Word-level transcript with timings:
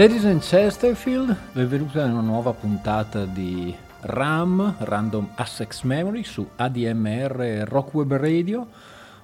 Ladies 0.00 0.24
and 0.24 0.40
Chesterfield, 0.40 1.36
benvenuti 1.52 1.98
a 1.98 2.06
una 2.06 2.22
nuova 2.22 2.54
puntata 2.54 3.26
di 3.26 3.76
RAM, 4.00 4.76
Random 4.78 5.32
Assex 5.34 5.82
Memory, 5.82 6.24
su 6.24 6.48
ADMR 6.56 7.66
Rock 7.68 7.92
Web 7.92 8.14
Radio. 8.14 8.66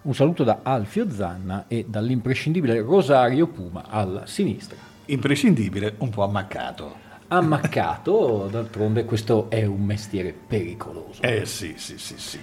Un 0.03 0.15
saluto 0.15 0.45
da 0.45 0.59
Alfio 0.63 1.11
Zanna 1.11 1.65
e 1.67 1.87
dall'imprescindibile 1.89 2.83
Rosario 2.83 3.47
Puma 3.47 3.85
alla 3.89 4.27
sinistra. 4.27 4.77
Imprescindibile, 5.07 5.95
un 5.97 6.11
po' 6.11 6.25
ammaccato. 6.25 6.95
Ammaccato, 7.29 8.47
d'altronde 8.51 9.07
questo 9.07 9.49
è 9.49 9.65
un 9.65 9.83
mestiere 9.83 10.35
pericoloso. 10.35 11.23
Eh 11.23 11.47
sì, 11.47 11.73
sì, 11.79 11.97
sì, 11.97 12.19
sì. 12.19 12.39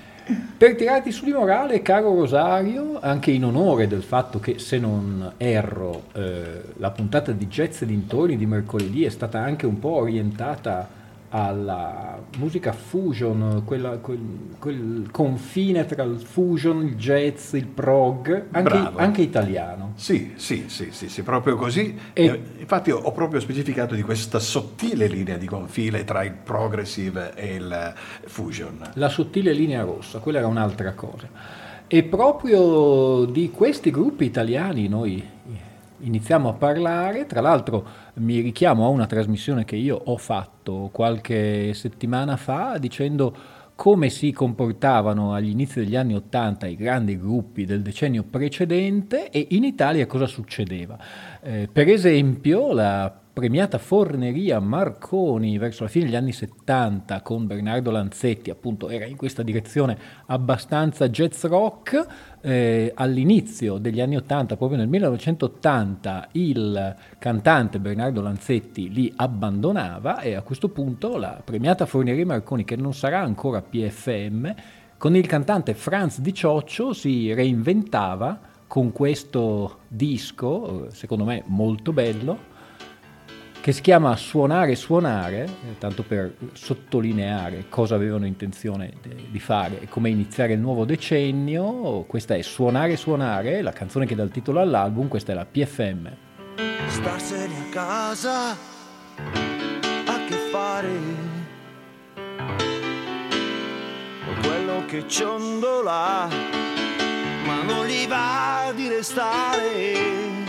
Per 0.57 0.75
tirarti 0.75 1.11
su 1.11 1.25
di 1.25 1.33
morale, 1.33 1.81
caro 1.81 2.15
Rosario, 2.15 2.97
anche 3.01 3.31
in 3.31 3.43
onore 3.43 3.87
del 3.87 4.03
fatto 4.03 4.39
che, 4.39 4.57
se 4.57 4.79
non 4.79 5.33
erro, 5.35 6.03
eh, 6.13 6.61
la 6.77 6.91
puntata 6.91 7.33
di 7.33 7.47
Jazz 7.47 7.83
dintorni 7.83 8.37
di 8.37 8.45
mercoledì 8.45 9.03
è 9.03 9.09
stata 9.09 9.39
anche 9.39 9.65
un 9.65 9.79
po' 9.79 9.95
orientata 9.95 10.87
alla 11.35 12.21
musica 12.37 12.73
fusion, 12.73 13.63
quella, 13.65 13.97
quel, 13.97 14.19
quel, 14.59 15.07
confine 15.09 15.83
tra 15.87 16.03
il 16.03 16.19
fusion, 16.19 16.85
il 16.85 16.95
jazz, 16.95 17.53
il 17.53 17.65
prog, 17.65 18.49
anche, 18.51 18.91
anche 18.95 19.21
italiano. 19.23 19.93
Sì, 19.95 20.33
sì, 20.35 20.65
sì, 20.67 20.89
sì, 20.91 21.09
sì 21.09 21.23
proprio 21.23 21.55
così. 21.55 21.97
E, 22.13 22.39
infatti 22.59 22.91
ho 22.91 23.11
proprio 23.11 23.39
specificato 23.39 23.95
di 23.95 24.03
questa 24.03 24.37
sottile 24.37 25.07
linea 25.07 25.37
di 25.37 25.47
confine 25.47 26.03
tra 26.03 26.23
il 26.23 26.33
progressive 26.33 27.33
e 27.33 27.55
il 27.55 27.93
fusion. 28.25 28.91
La 28.93 29.09
sottile 29.09 29.53
linea 29.53 29.81
rossa, 29.81 30.19
quella 30.19 30.37
era 30.37 30.47
un'altra 30.47 30.93
cosa. 30.93 31.27
E 31.87 32.03
proprio 32.03 33.25
di 33.25 33.49
questi 33.49 33.89
gruppi 33.89 34.25
italiani 34.25 34.87
noi 34.87 35.31
iniziamo 36.03 36.49
a 36.49 36.53
parlare, 36.53 37.25
tra 37.25 37.41
l'altro 37.41 37.85
mi 38.15 38.39
richiamo 38.39 38.85
a 38.85 38.89
una 38.89 39.05
trasmissione 39.05 39.65
che 39.65 39.75
io 39.75 39.99
ho 40.03 40.17
fatto 40.17 40.89
qualche 40.91 41.73
settimana 41.73 42.37
fa 42.37 42.77
dicendo 42.77 43.61
come 43.75 44.09
si 44.09 44.31
comportavano 44.31 45.33
agli 45.33 45.49
inizi 45.49 45.79
degli 45.79 45.95
anni 45.95 46.13
Ottanta 46.13 46.67
i 46.67 46.75
grandi 46.75 47.17
gruppi 47.17 47.65
del 47.65 47.81
decennio 47.81 48.23
precedente 48.23 49.29
e 49.29 49.47
in 49.51 49.63
Italia 49.63 50.05
cosa 50.05 50.27
succedeva. 50.27 50.97
Eh, 51.41 51.67
per 51.71 51.87
esempio 51.87 52.71
la 52.71 53.22
premiata 53.33 53.79
forneria 53.79 54.59
Marconi 54.59 55.57
verso 55.57 55.83
la 55.83 55.89
fine 55.89 56.05
degli 56.05 56.15
anni 56.15 56.31
70 56.31 57.21
con 57.21 57.47
Bernardo 57.47 57.89
Lanzetti, 57.89 58.51
appunto 58.51 58.89
era 58.89 59.05
in 59.05 59.15
questa 59.15 59.41
direzione 59.41 59.97
abbastanza 60.27 61.09
jazz 61.09 61.43
rock, 61.45 62.05
eh, 62.41 62.91
all'inizio 62.93 63.79
degli 63.79 63.99
anni 63.99 64.17
80, 64.17 64.55
proprio 64.55 64.77
nel 64.77 64.87
1980, 64.87 66.29
il 66.33 66.95
cantante 67.17 67.79
Bernardo 67.79 68.21
Lanzetti 68.21 68.93
li 68.93 69.11
abbandonava 69.15 70.19
e 70.19 70.35
a 70.35 70.43
questo 70.43 70.69
punto 70.69 71.17
la 71.17 71.41
premiata 71.43 71.87
forneria 71.87 72.27
Marconi, 72.27 72.63
che 72.63 72.75
non 72.75 72.93
sarà 72.93 73.21
ancora 73.21 73.63
PFM, 73.63 74.53
con 74.95 75.15
il 75.15 75.25
cantante 75.25 75.73
Franz 75.73 76.19
Di 76.19 76.35
Cioccio 76.35 76.93
si 76.93 77.33
reinventava 77.33 78.39
con 78.67 78.91
questo 78.91 79.79
disco, 79.87 80.87
secondo 80.91 81.25
me 81.25 81.43
molto 81.47 81.93
bello, 81.93 82.51
che 83.63 83.71
si 83.71 83.79
chiama 83.79 84.13
Suonare 84.17 84.75
Suonare, 84.75 85.45
eh, 85.45 85.77
tanto 85.77 86.03
per 86.03 86.35
sottolineare 86.51 87.67
cosa 87.69 87.95
avevano 87.95 88.25
intenzione 88.25 88.91
di 89.29 89.39
fare 89.39 89.79
e 89.79 89.87
come 89.87 90.09
iniziare 90.09 90.51
il 90.51 90.59
nuovo 90.59 90.83
decennio. 90.83 92.03
Questa 92.05 92.35
è 92.35 92.41
Suonare 92.41 92.97
Suonare, 92.97 93.61
la 93.61 93.71
canzone 93.71 94.05
che 94.05 94.15
dà 94.15 94.23
il 94.23 94.31
titolo 94.31 94.59
all'album, 94.59 95.07
questa 95.07 95.31
è 95.31 95.35
la 95.35 95.45
PFM. 95.45 96.11
Starsene 96.87 97.53
a 97.57 97.69
casa, 97.71 98.49
a 98.49 100.25
che 100.27 100.35
fare? 100.51 100.91
Quello 104.41 104.85
che 104.87 105.07
ciondola, 105.07 106.27
ma 107.45 107.63
non 107.63 107.85
gli 107.85 108.05
va 108.09 108.73
di 108.75 108.89
restare 108.89 110.42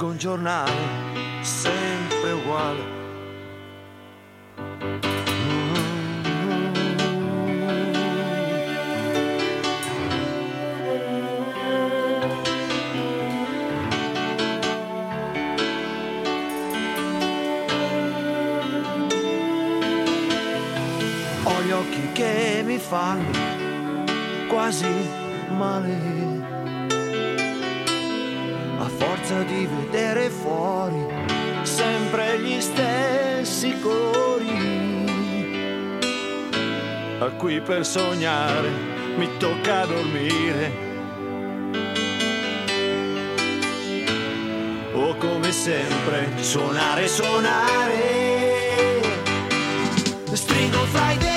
leggo 0.00 0.06
un 0.06 0.16
giornale 0.16 0.72
sempre 1.42 2.32
uguale. 2.32 2.98
Ho 21.44 21.62
gli 21.62 21.70
occhi 21.70 22.12
che 22.12 22.62
mi 22.64 22.78
fanno 22.78 23.38
quasi 24.48 24.86
male 25.50 26.19
forza 29.00 29.42
di 29.44 29.66
vedere 29.66 30.28
fuori 30.28 31.06
sempre 31.62 32.38
gli 32.38 32.60
stessi 32.60 33.74
colori. 33.80 35.08
A 37.18 37.30
qui 37.30 37.60
per 37.62 37.86
sognare 37.86 38.68
mi 39.16 39.26
tocca 39.38 39.86
dormire. 39.86 40.88
O 44.92 45.14
come 45.16 45.50
sempre 45.50 46.28
suonare, 46.42 47.08
suonare. 47.08 48.18
Stringo 50.32 50.84
fra 50.92 51.12
i 51.12 51.29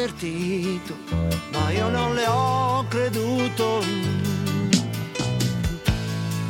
avvertito, 0.00 0.96
ma 1.52 1.70
io 1.70 1.88
non 1.90 2.14
le 2.14 2.26
ho 2.26 2.86
creduto. 2.88 3.82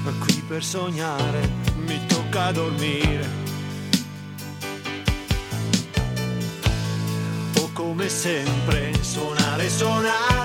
Ma 0.04 0.12
qui 0.20 0.42
per 0.46 0.62
sognare 0.62 1.48
mi 1.84 1.98
tocca 2.06 2.52
dormire. 2.52 3.28
O 7.58 7.70
come 7.72 8.08
sempre 8.08 8.92
suonare, 9.02 9.68
suonare. 9.68 10.39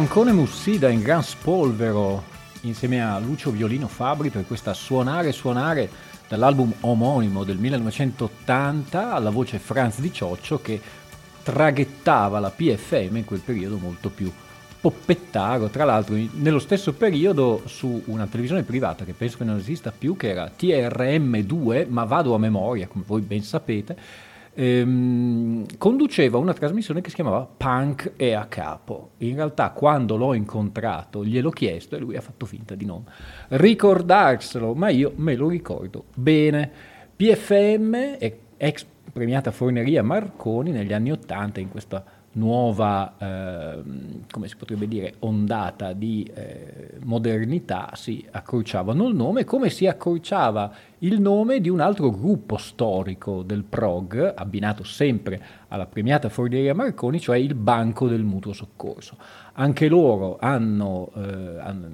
Francone 0.00 0.32
Mussida 0.32 0.88
in 0.88 1.02
gran 1.02 1.22
spolvero 1.22 2.24
insieme 2.62 3.04
a 3.04 3.18
Lucio 3.18 3.50
Violino 3.50 3.86
Fabri 3.86 4.30
per 4.30 4.46
questa 4.46 4.72
Suonare 4.72 5.30
Suonare 5.30 5.90
dall'album 6.26 6.72
omonimo 6.80 7.44
del 7.44 7.58
1980 7.58 9.12
alla 9.12 9.28
voce 9.28 9.58
Franz 9.58 10.00
Di 10.00 10.10
Cioccio 10.10 10.62
che 10.62 10.80
traghettava 11.42 12.38
la 12.38 12.48
PFM 12.48 13.16
in 13.16 13.26
quel 13.26 13.40
periodo 13.40 13.76
molto 13.76 14.08
più 14.08 14.32
poppettaro, 14.80 15.68
tra 15.68 15.84
l'altro 15.84 16.16
nello 16.32 16.60
stesso 16.60 16.94
periodo 16.94 17.60
su 17.66 18.02
una 18.06 18.26
televisione 18.26 18.62
privata 18.62 19.04
che 19.04 19.12
penso 19.12 19.36
che 19.36 19.44
non 19.44 19.58
esista 19.58 19.92
più, 19.92 20.16
che 20.16 20.30
era 20.30 20.50
TRM2, 20.58 21.88
ma 21.90 22.04
vado 22.04 22.34
a 22.34 22.38
memoria, 22.38 22.86
come 22.86 23.04
voi 23.06 23.20
ben 23.20 23.42
sapete, 23.42 23.94
ehm, 24.54 25.66
conduceva 25.78 26.38
una 26.38 26.52
trasmissione 26.52 27.00
che 27.00 27.08
si 27.08 27.14
chiamava 27.14 27.48
Punk 27.56 28.12
e 28.16 28.32
a 28.32 28.46
capo. 28.46 29.10
In 29.18 29.34
realtà 29.34 29.70
quando 29.70 30.16
l'ho 30.16 30.34
incontrato 30.34 31.24
gliel'ho 31.24 31.50
chiesto 31.50 31.96
e 31.96 31.98
lui 31.98 32.16
ha 32.16 32.20
fatto 32.20 32.46
finta 32.46 32.74
di 32.74 32.84
non 32.84 33.04
ricordarselo, 33.48 34.74
ma 34.74 34.88
io 34.88 35.12
me 35.16 35.34
lo 35.34 35.48
ricordo 35.48 36.04
bene. 36.14 36.70
PFM, 37.16 38.16
ex 38.56 38.86
premiata 39.12 39.50
Forneria 39.50 40.02
Marconi 40.02 40.70
negli 40.70 40.92
anni 40.92 41.10
Ottanta 41.10 41.60
in 41.60 41.68
questa 41.68 42.02
nuova, 42.32 43.14
ehm, 43.18 44.24
come 44.30 44.46
si 44.46 44.56
potrebbe 44.56 44.86
dire, 44.86 45.14
ondata 45.20 45.92
di 45.92 46.30
eh, 46.32 46.98
modernità 47.02 47.90
si 47.94 48.24
accorciavano 48.30 49.08
il 49.08 49.14
nome, 49.14 49.44
come 49.44 49.68
si 49.68 49.86
accorciava 49.86 50.72
il 50.98 51.20
nome 51.20 51.60
di 51.60 51.68
un 51.68 51.80
altro 51.80 52.10
gruppo 52.10 52.56
storico 52.56 53.42
del 53.42 53.64
prog, 53.64 54.34
abbinato 54.36 54.84
sempre 54.84 55.42
alla 55.68 55.86
premiata 55.86 56.28
Forneria 56.28 56.74
Marconi, 56.74 57.18
cioè 57.18 57.38
il 57.38 57.54
Banco 57.54 58.06
del 58.06 58.22
Mutuo 58.22 58.52
Soccorso. 58.52 59.16
Anche 59.54 59.88
loro 59.88 60.38
hanno, 60.38 61.10
eh, 61.16 61.58
hanno- 61.58 61.88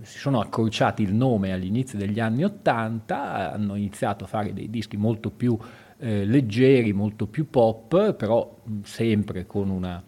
si 0.00 0.18
sono 0.18 0.40
accorciati 0.40 1.02
il 1.02 1.12
nome 1.12 1.52
agli 1.52 1.66
inizi 1.66 1.98
degli 1.98 2.20
anni 2.20 2.44
Ottanta, 2.44 3.52
hanno 3.52 3.74
iniziato 3.74 4.24
a 4.24 4.26
fare 4.26 4.54
dei 4.54 4.70
dischi 4.70 4.96
molto 4.96 5.30
più 5.30 5.58
eh, 6.00 6.24
leggeri, 6.24 6.92
molto 6.92 7.26
più 7.26 7.48
pop, 7.48 8.14
però 8.14 8.56
sempre 8.82 9.46
con 9.46 9.70
una 9.70 10.02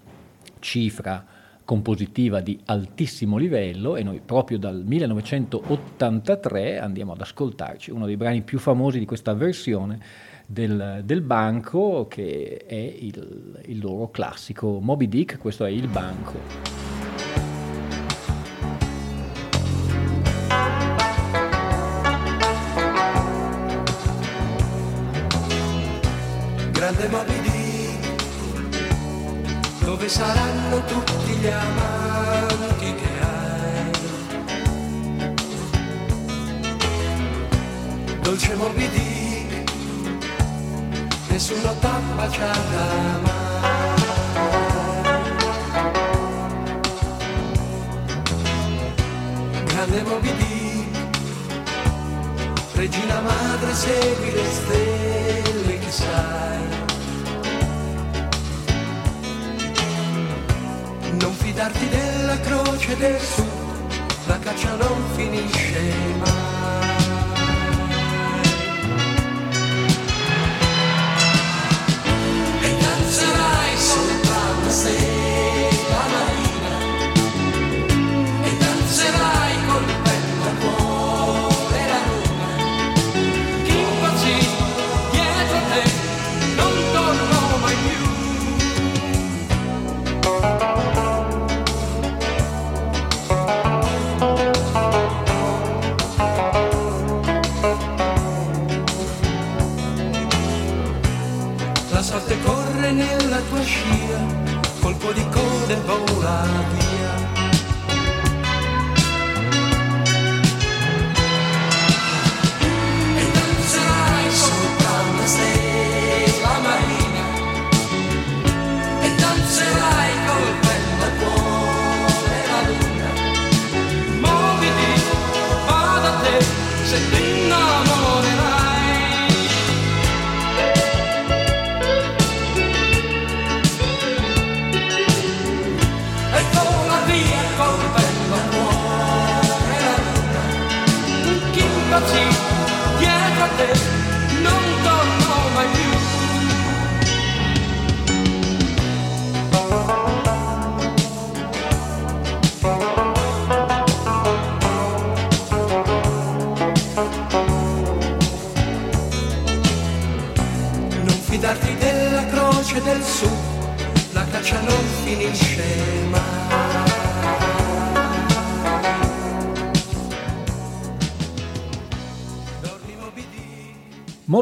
cifra 0.59 1.25
compositiva 1.65 2.41
di 2.41 2.59
altissimo 2.67 3.37
livello 3.37 3.97
e 3.97 4.03
noi 4.03 4.21
proprio 4.25 4.59
dal 4.59 4.83
1983 4.85 6.79
andiamo 6.79 7.13
ad 7.13 7.21
ascoltarci 7.21 7.91
uno 7.91 8.07
dei 8.07 8.17
brani 8.17 8.43
più 8.43 8.59
famosi 8.59 8.99
di 8.99 9.05
questa 9.05 9.33
versione 9.33 10.01
del, 10.47 11.03
del 11.05 11.21
banco 11.21 12.09
che 12.09 12.65
è 12.67 12.75
il, 12.75 13.61
il 13.67 13.79
loro 13.79 14.11
classico 14.11 14.81
Moby 14.81 15.09
Dick, 15.09 15.39
questo 15.39 15.65
è 15.65 15.71
il 15.71 15.89
banco. 15.89 16.82
Grande 27.03 27.09
Moby 27.09 27.41
dove 29.81 30.09
saranno 30.09 30.85
tutti 30.85 31.33
gli 31.33 31.49
amanti 31.49 32.95
che 32.95 33.11
hai. 33.21 33.91
Dolce 38.21 38.55
Moby 38.55 38.89
Dick, 38.91 39.73
nessuno 41.29 41.75
t'ha 41.81 42.01
baciata 42.15 43.19
mai. 43.23 44.01
Grande 49.65 50.03
Moby 50.03 50.35
Dick, 50.37 50.99
regina 52.75 53.21
madre 53.21 53.75
segui 53.75 54.31
le 54.33 54.45
stelle 54.53 55.79
che 55.79 55.91
sai. 55.91 56.82
Non 61.23 61.35
fidarti 61.35 61.89
della 61.89 62.41
croce 62.41 62.97
del 62.97 63.21
sud, 63.21 63.47
la 64.27 64.41
caccia 64.41 64.75
non 64.75 65.05
finisce 65.15 65.95
mai. 66.19 66.52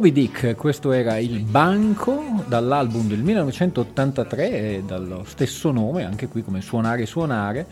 Moby 0.01 0.13
Dick, 0.13 0.57
questo 0.57 0.93
era 0.93 1.19
il 1.19 1.41
banco 1.41 2.43
dall'album 2.49 3.07
del 3.07 3.19
1983 3.19 4.51
e 4.51 4.83
dallo 4.83 5.25
stesso 5.27 5.71
nome, 5.73 6.07
anche 6.07 6.27
qui 6.27 6.43
come 6.43 6.63
suonare 6.63 7.05
suonare. 7.05 7.67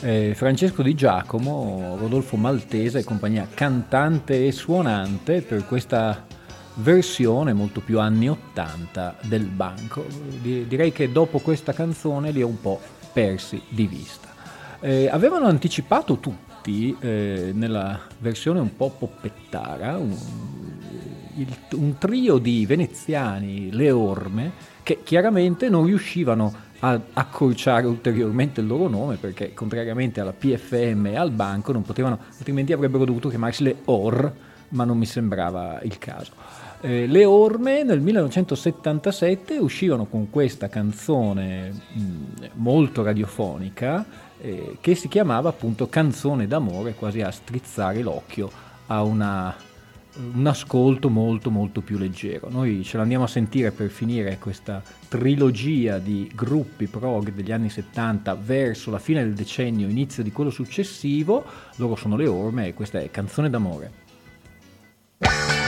Eh, 0.00 0.32
Francesco 0.34 0.82
Di 0.82 0.96
Giacomo, 0.96 1.96
Rodolfo 1.96 2.36
Maltese 2.36 2.98
e 2.98 3.04
compagnia 3.04 3.46
cantante 3.54 4.48
e 4.48 4.50
suonante 4.50 5.42
per 5.42 5.64
questa 5.64 6.26
versione 6.74 7.52
molto 7.52 7.80
più 7.80 8.00
anni 8.00 8.28
80 8.28 9.18
del 9.28 9.44
banco. 9.44 10.04
Di- 10.42 10.66
direi 10.66 10.90
che 10.90 11.12
dopo 11.12 11.38
questa 11.38 11.72
canzone 11.72 12.32
li 12.32 12.42
ho 12.42 12.48
un 12.48 12.60
po' 12.60 12.80
persi 13.12 13.62
di 13.68 13.86
vista. 13.86 14.26
Eh, 14.80 15.08
avevano 15.08 15.46
anticipato 15.46 16.18
tutti 16.18 16.96
eh, 16.98 17.52
nella 17.54 18.00
versione 18.18 18.58
un 18.58 18.74
po' 18.74 18.90
poppettara 18.90 19.96
un, 19.98 20.16
il- 21.36 21.56
un 21.74 21.96
trio 21.98 22.38
di 22.38 22.66
veneziani, 22.66 23.70
le 23.72 23.90
orme, 23.90 24.52
che 24.82 25.00
chiaramente 25.02 25.68
non 25.68 25.84
riuscivano 25.86 26.52
a 26.80 26.98
accorciare 27.12 27.86
ulteriormente 27.86 28.60
il 28.60 28.66
loro 28.66 28.88
nome 28.88 29.16
perché 29.16 29.52
contrariamente 29.52 30.20
alla 30.20 30.32
PFM 30.32 31.06
e 31.06 31.16
al 31.16 31.30
banco 31.30 31.72
non 31.72 31.82
potevano, 31.82 32.18
altrimenti 32.38 32.72
avrebbero 32.72 33.04
dovuto 33.04 33.28
chiamarsi 33.28 33.62
le 33.62 33.76
OR, 33.84 34.32
ma 34.70 34.84
non 34.84 34.96
mi 34.96 35.04
sembrava 35.06 35.80
il 35.82 35.98
caso. 35.98 36.32
Eh, 36.82 37.06
le 37.06 37.24
Orme 37.26 37.82
nel 37.82 38.00
1977 38.00 39.58
uscirono 39.58 40.06
con 40.06 40.30
questa 40.30 40.68
canzone 40.68 41.70
mh, 41.92 42.00
molto 42.54 43.02
radiofonica 43.02 44.06
eh, 44.40 44.78
che 44.80 44.94
si 44.94 45.08
chiamava 45.08 45.50
appunto 45.50 45.88
Canzone 45.90 46.46
d'amore, 46.46 46.94
quasi 46.94 47.20
a 47.20 47.30
strizzare 47.30 48.00
l'occhio 48.00 48.50
a 48.86 49.02
una- 49.02 49.54
un 50.32 50.46
ascolto 50.46 51.08
molto 51.08 51.50
molto 51.50 51.80
più 51.80 51.98
leggero. 51.98 52.48
Noi 52.50 52.82
ce 52.84 52.96
l'andiamo 52.96 53.24
a 53.24 53.28
sentire 53.28 53.70
per 53.70 53.90
finire 53.90 54.38
questa 54.38 54.82
trilogia 55.08 55.98
di 55.98 56.30
gruppi 56.34 56.86
prog 56.86 57.32
degli 57.32 57.52
anni 57.52 57.70
70 57.70 58.34
verso 58.34 58.90
la 58.90 58.98
fine 58.98 59.22
del 59.22 59.34
decennio, 59.34 59.88
inizio 59.88 60.22
di 60.22 60.32
quello 60.32 60.50
successivo. 60.50 61.44
Loro 61.76 61.96
sono 61.96 62.16
le 62.16 62.26
Orme 62.26 62.68
e 62.68 62.74
questa 62.74 63.00
è 63.00 63.10
Canzone 63.10 63.50
d'amore. 63.50 65.59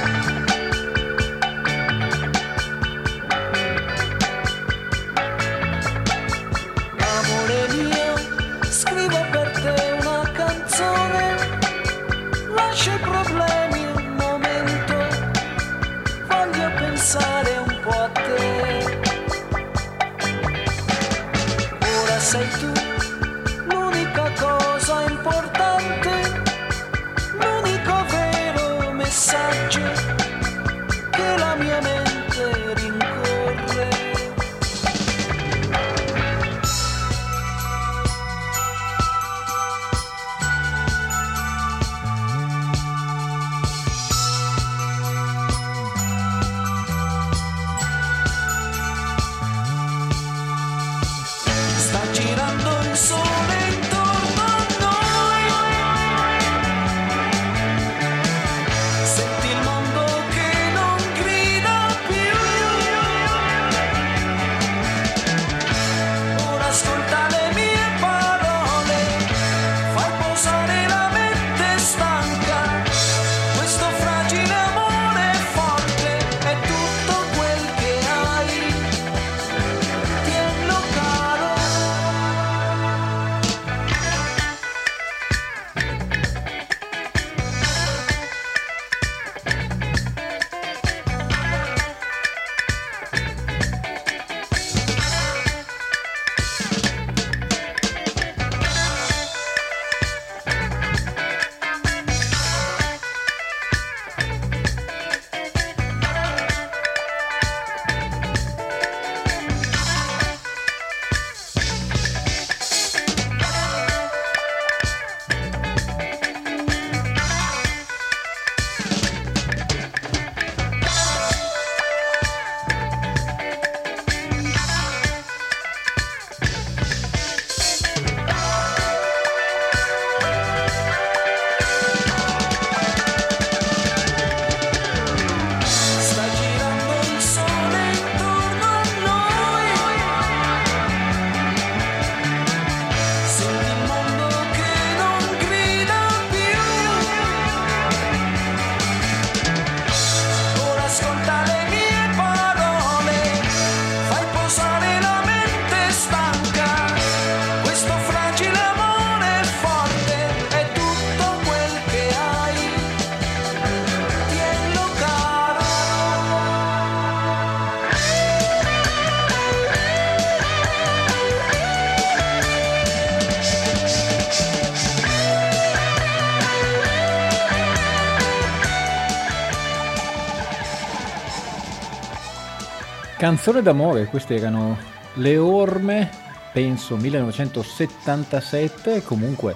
Canzone 183.22 183.62
d'amore, 183.62 184.06
queste 184.06 184.34
erano 184.34 184.76
le 185.14 185.38
orme, 185.38 186.10
penso 186.52 186.96
1977, 186.96 189.04
comunque 189.04 189.54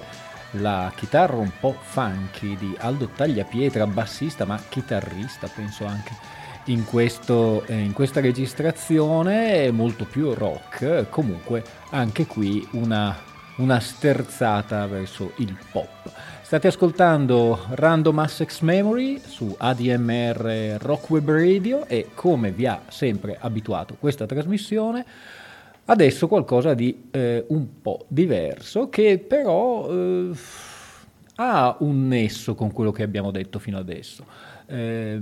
la 0.51 0.89
chitarra 0.95 1.35
un 1.35 1.51
po' 1.59 1.75
funky 1.77 2.55
di 2.55 2.73
Aldo 2.79 3.09
Tagliapietra, 3.09 3.85
bassista 3.85 4.45
ma 4.45 4.57
chitarrista 4.69 5.49
penso 5.53 5.85
anche 5.85 6.15
in, 6.67 6.85
questo, 6.85 7.65
eh, 7.65 7.77
in 7.77 7.91
questa 7.91 8.21
registrazione, 8.21 9.69
molto 9.71 10.05
più 10.05 10.33
rock, 10.33 11.09
comunque 11.09 11.61
anche 11.89 12.25
qui 12.25 12.65
una, 12.71 13.17
una 13.57 13.81
sterzata 13.81 14.87
verso 14.87 15.33
il 15.39 15.57
pop. 15.73 16.09
State 16.47 16.67
ascoltando 16.67 17.59
Random 17.71 18.19
Assex 18.19 18.61
Memory 18.61 19.19
su 19.19 19.53
ADMR 19.57 20.77
Rock 20.79 21.09
Web 21.09 21.29
Radio 21.29 21.85
e 21.85 22.11
come 22.13 22.51
vi 22.51 22.65
ha 22.65 22.83
sempre 22.87 23.35
abituato 23.37 23.97
questa 23.99 24.25
trasmissione, 24.25 25.05
adesso 25.83 26.29
qualcosa 26.29 26.73
di 26.73 27.09
eh, 27.11 27.43
un 27.49 27.81
po' 27.81 28.05
diverso 28.07 28.87
che 28.87 29.17
però 29.17 29.91
eh, 29.91 30.31
ha 31.35 31.75
un 31.79 32.07
nesso 32.07 32.55
con 32.55 32.71
quello 32.71 32.93
che 32.93 33.03
abbiamo 33.03 33.31
detto 33.31 33.59
fino 33.59 33.77
adesso. 33.77 34.23
Eh, 34.67 35.19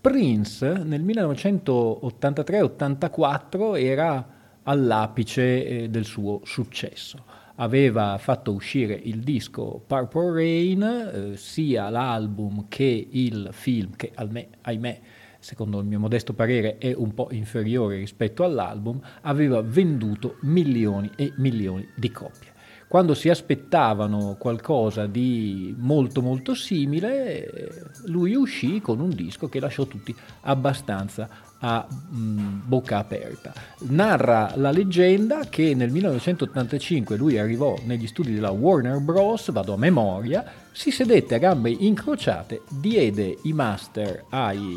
Prince 0.00 0.82
nel 0.82 1.04
1983-84 1.04 3.78
era 3.78 4.28
all'apice 4.62 5.66
eh, 5.66 5.90
del 5.90 6.06
suo 6.06 6.40
successo 6.42 7.33
aveva 7.56 8.18
fatto 8.18 8.52
uscire 8.52 8.94
il 8.94 9.20
disco 9.20 9.82
Purple 9.86 10.32
Rain, 10.32 10.82
eh, 10.82 11.36
sia 11.36 11.88
l'album 11.88 12.66
che 12.68 13.08
il 13.10 13.48
film, 13.52 13.94
che 13.96 14.12
alme, 14.14 14.48
ahimè, 14.62 15.00
secondo 15.38 15.80
il 15.80 15.86
mio 15.86 15.98
modesto 15.98 16.32
parere, 16.32 16.78
è 16.78 16.92
un 16.94 17.14
po' 17.14 17.28
inferiore 17.30 17.96
rispetto 17.96 18.44
all'album, 18.44 19.00
aveva 19.22 19.60
venduto 19.60 20.36
milioni 20.42 21.10
e 21.16 21.32
milioni 21.36 21.86
di 21.94 22.10
copie. 22.10 22.52
Quando 22.88 23.14
si 23.14 23.28
aspettavano 23.28 24.36
qualcosa 24.38 25.06
di 25.06 25.74
molto 25.76 26.22
molto 26.22 26.54
simile, 26.54 27.90
lui 28.06 28.34
uscì 28.34 28.80
con 28.80 29.00
un 29.00 29.10
disco 29.10 29.48
che 29.48 29.58
lasciò 29.58 29.84
tutti 29.86 30.14
abbastanza 30.42 31.28
a 31.66 31.86
mh, 31.88 32.16
mm, 32.16 32.60
bocca 32.66 32.98
aperta. 32.98 33.54
Narra 33.88 34.52
la 34.56 34.70
leggenda 34.70 35.46
che 35.48 35.74
nel 35.74 35.90
1985 35.90 37.16
lui 37.16 37.38
arrivò 37.38 37.74
negli 37.84 38.06
studi 38.06 38.34
della 38.34 38.50
Warner 38.50 38.98
Bros., 39.00 39.50
vado 39.50 39.72
a 39.72 39.78
memoria, 39.78 40.44
si 40.72 40.90
sedette 40.90 41.36
a 41.36 41.38
gambe 41.38 41.70
incrociate, 41.70 42.62
diede 42.68 43.38
i 43.44 43.54
master 43.54 44.24
ai 44.28 44.76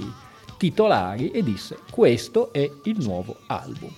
titolari 0.58 1.32
e 1.32 1.44
disse 1.44 1.78
questo 1.92 2.54
è 2.54 2.70
il 2.84 2.98
nuovo 3.04 3.36
album. 3.48 3.92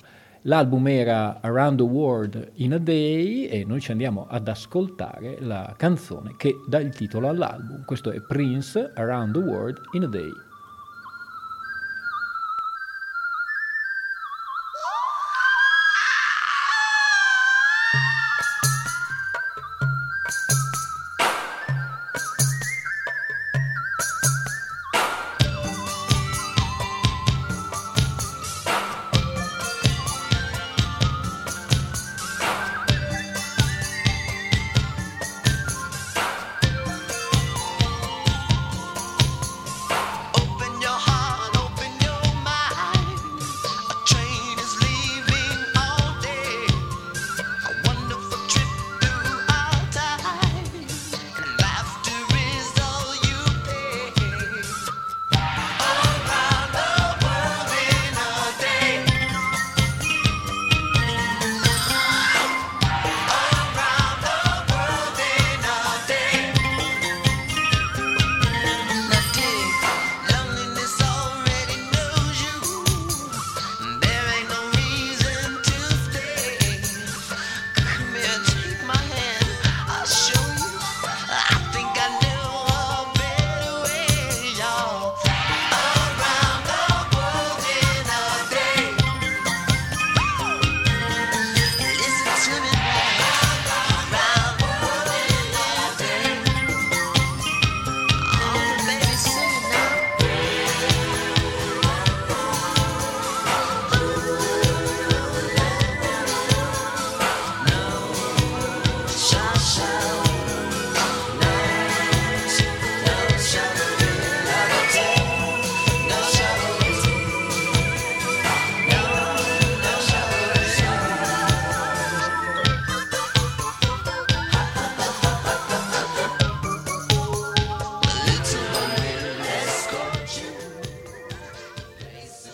L'album 0.44 0.88
era 0.88 1.42
Around 1.42 1.78
the 1.78 1.84
World 1.84 2.52
in 2.56 2.74
a 2.74 2.80
Day 2.80 3.44
e 3.44 3.66
noi 3.66 3.82
ci 3.82 3.92
andiamo 3.92 4.26
ad 4.28 4.48
ascoltare 4.48 5.38
la 5.42 5.76
canzone 5.78 6.34
che 6.38 6.56
dà 6.68 6.80
il 6.80 6.96
titolo 6.96 7.28
all'album. 7.28 7.84
Questo 7.86 8.10
è 8.10 8.20
Prince 8.22 8.94
Around 8.96 9.34
the 9.34 9.40
World 9.40 9.78
in 9.92 10.04
a 10.04 10.08
Day. 10.08 10.49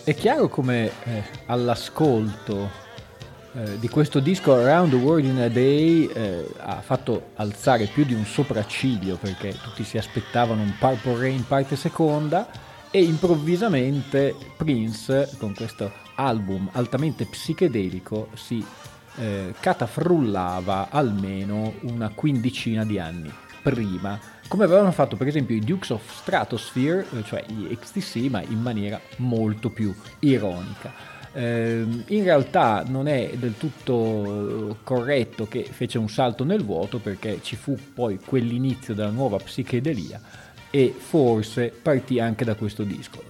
È 0.06 0.14
chiaro 0.14 0.46
come 0.46 0.92
eh, 1.02 1.24
all'ascolto 1.46 2.70
eh, 3.54 3.76
di 3.80 3.88
questo 3.88 4.20
disco 4.20 4.54
Around 4.54 4.90
the 4.90 4.96
World 4.98 5.24
in 5.24 5.40
a 5.40 5.48
Day 5.48 6.06
eh, 6.06 6.48
ha 6.58 6.80
fatto 6.80 7.30
alzare 7.34 7.86
più 7.86 8.04
di 8.04 8.14
un 8.14 8.24
sopracciglio 8.24 9.16
perché 9.16 9.52
tutti 9.60 9.82
si 9.82 9.98
aspettavano 9.98 10.62
un 10.62 10.76
Purple 10.78 11.18
Rain 11.18 11.44
parte 11.44 11.74
seconda 11.74 12.48
e 12.92 13.02
improvvisamente 13.02 14.32
Prince 14.56 15.28
con 15.38 15.52
questo 15.56 15.90
album 16.14 16.68
altamente 16.74 17.26
psichedelico 17.26 18.28
si 18.34 18.64
eh, 19.16 19.54
catafrullava 19.58 20.86
almeno 20.88 21.74
una 21.80 22.12
quindicina 22.14 22.84
di 22.84 23.00
anni 23.00 23.32
prima, 23.60 24.16
come 24.48 24.64
avevano 24.64 24.92
fatto 24.92 25.16
per 25.16 25.26
esempio 25.26 25.56
i 25.56 25.60
Dukes 25.60 25.90
of 25.90 26.20
Stratosphere, 26.20 27.06
eh, 27.12 27.22
cioè 27.24 27.44
gli 27.46 27.76
XTC, 27.76 28.28
ma 28.30 28.42
in 28.42 28.60
maniera 28.60 29.00
molto 29.16 29.70
più 29.70 29.94
ironica. 30.20 31.14
Eh, 31.32 31.84
in 32.06 32.24
realtà 32.24 32.82
non 32.86 33.08
è 33.08 33.32
del 33.36 33.58
tutto 33.58 34.78
corretto 34.82 35.46
che 35.46 35.64
fece 35.64 35.98
un 35.98 36.08
salto 36.08 36.44
nel 36.44 36.64
vuoto 36.64 36.98
perché 36.98 37.40
ci 37.42 37.56
fu 37.56 37.76
poi 37.92 38.18
quell'inizio 38.24 38.94
della 38.94 39.10
nuova 39.10 39.36
psichedelia 39.36 40.18
e 40.70 40.94
forse 40.96 41.72
partì 41.80 42.20
anche 42.20 42.44
da 42.44 42.54
questo 42.54 42.84
disco. 42.84 43.22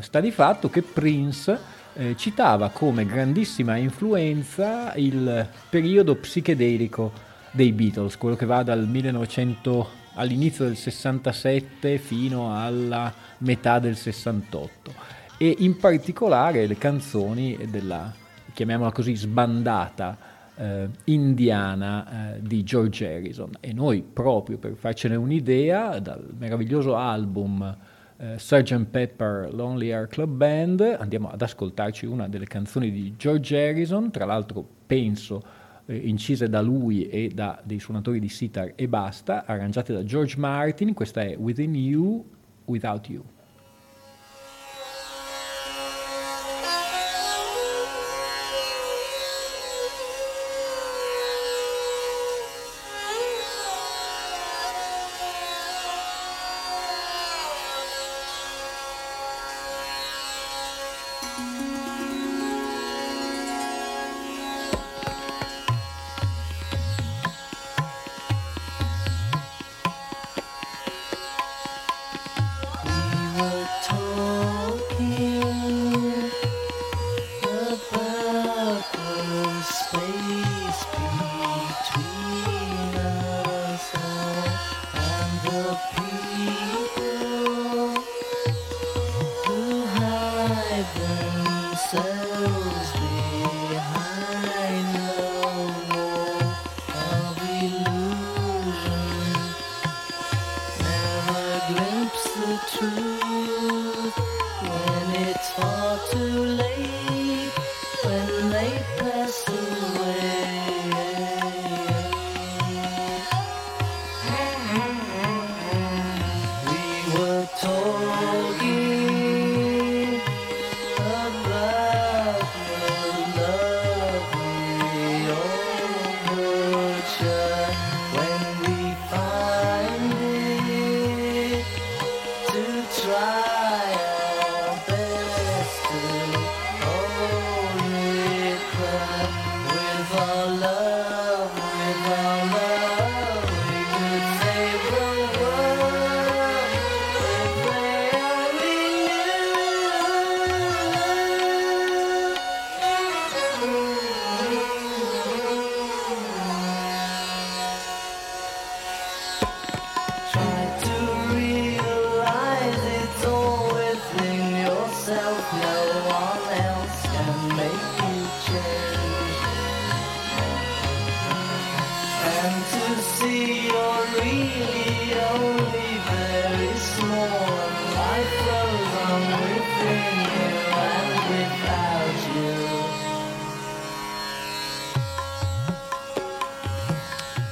Sta 0.00 0.20
di 0.20 0.30
fatto 0.30 0.70
che 0.70 0.82
Prince 0.82 1.58
eh, 1.94 2.16
citava 2.16 2.70
come 2.70 3.04
grandissima 3.06 3.76
influenza 3.76 4.94
il 4.94 5.48
periodo 5.68 6.16
psichedelico 6.16 7.12
dei 7.50 7.72
Beatles, 7.72 8.16
quello 8.16 8.36
che 8.36 8.46
va 8.46 8.62
dal 8.62 8.86
1900 8.88 10.02
all'inizio 10.14 10.64
del 10.64 10.76
67 10.76 11.98
fino 11.98 12.56
alla 12.56 13.12
metà 13.38 13.78
del 13.78 13.96
68 13.96 14.92
e 15.38 15.54
in 15.58 15.76
particolare 15.76 16.66
le 16.66 16.78
canzoni 16.78 17.58
della 17.70 18.12
chiamiamola 18.52 18.92
così 18.92 19.14
sbandata 19.14 20.16
eh, 20.56 20.88
indiana 21.04 22.34
eh, 22.36 22.42
di 22.42 22.62
George 22.62 23.06
Harrison. 23.06 23.50
E 23.60 23.72
noi 23.72 24.02
proprio 24.02 24.56
per 24.58 24.74
farcene 24.76 25.16
un'idea 25.16 25.98
dal 25.98 26.24
meraviglioso 26.38 26.96
album 26.96 27.76
eh, 28.16 28.38
Sgt. 28.38 28.84
Pepper 28.84 29.52
Lonely 29.52 29.90
Air 29.90 30.06
Club 30.06 30.30
Band 30.30 30.96
andiamo 30.98 31.30
ad 31.30 31.42
ascoltarci 31.42 32.06
una 32.06 32.28
delle 32.28 32.46
canzoni 32.46 32.90
di 32.90 33.14
George 33.16 33.56
Harrison. 33.56 34.10
Tra 34.10 34.24
l'altro 34.24 34.64
penso 34.86 35.42
eh, 35.86 35.96
incise 35.96 36.48
da 36.48 36.60
lui 36.60 37.08
e 37.08 37.30
da 37.34 37.60
dei 37.64 37.78
suonatori 37.78 38.20
di 38.20 38.28
sitar 38.28 38.72
e 38.74 38.88
basta, 38.88 39.44
arrangiate 39.46 39.92
da 39.92 40.04
George 40.04 40.38
Martin, 40.38 40.94
questa 40.94 41.22
è 41.22 41.36
Within 41.36 41.74
You, 41.74 42.24
Without 42.66 43.08
You. 43.08 43.24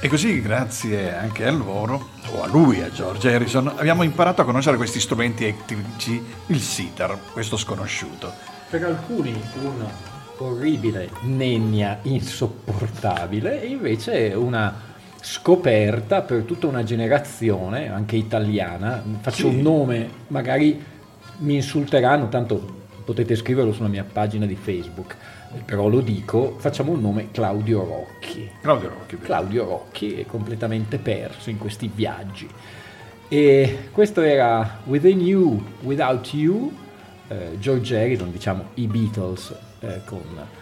E 0.03 0.09
così, 0.09 0.41
grazie 0.41 1.15
anche 1.15 1.45
a 1.45 1.51
loro, 1.51 2.09
o 2.33 2.43
a 2.43 2.47
lui, 2.47 2.81
a 2.81 2.91
George 2.91 3.33
Harrison, 3.33 3.69
abbiamo 3.69 4.03
imparato 4.03 4.41
a 4.41 4.43
conoscere 4.43 4.75
questi 4.75 4.99
strumenti 4.99 5.45
etnici, 5.45 6.21
il 6.47 6.59
sitar, 6.59 7.17
questo 7.31 7.55
sconosciuto. 7.55 8.29
Per 8.69 8.83
alcuni 8.83 9.33
un 9.61 9.85
orribile 10.39 11.09
nenia 11.21 11.99
insopportabile 12.01 13.61
e 13.63 13.67
invece 13.67 14.33
una 14.35 14.75
scoperta 15.21 16.21
per 16.21 16.41
tutta 16.41 16.67
una 16.67 16.83
generazione, 16.83 17.89
anche 17.89 18.17
italiana. 18.17 19.01
Faccio 19.21 19.49
Sì. 19.49 19.55
un 19.55 19.61
nome, 19.61 20.09
magari 20.27 20.83
mi 21.37 21.55
insulteranno, 21.55 22.27
tanto 22.27 22.81
potete 23.05 23.37
scriverlo 23.37 23.71
sulla 23.71 23.87
mia 23.87 24.03
pagina 24.03 24.45
di 24.45 24.57
Facebook, 24.61 25.15
però 25.65 25.87
lo 25.87 26.01
dico, 26.01 26.55
facciamo 26.57 26.91
un 26.91 27.01
nome 27.01 27.29
Claudio 27.31 27.83
Rocchi. 27.83 28.49
Claudio 28.61 28.89
Rocchi. 28.89 29.17
Claudio 29.17 29.65
Rocchi 29.65 30.19
è 30.19 30.25
completamente 30.25 30.97
perso 30.97 31.49
in 31.49 31.57
questi 31.57 31.89
viaggi. 31.93 32.47
E 33.27 33.89
questo 33.91 34.21
era 34.21 34.79
Within 34.85 35.21
You, 35.21 35.63
Without 35.81 36.33
You, 36.33 36.71
eh, 37.27 37.57
George 37.59 37.97
Harrison, 37.97 38.31
diciamo 38.31 38.69
i 38.75 38.87
Beatles, 38.87 39.53
eh, 39.79 40.01
con 40.05 40.21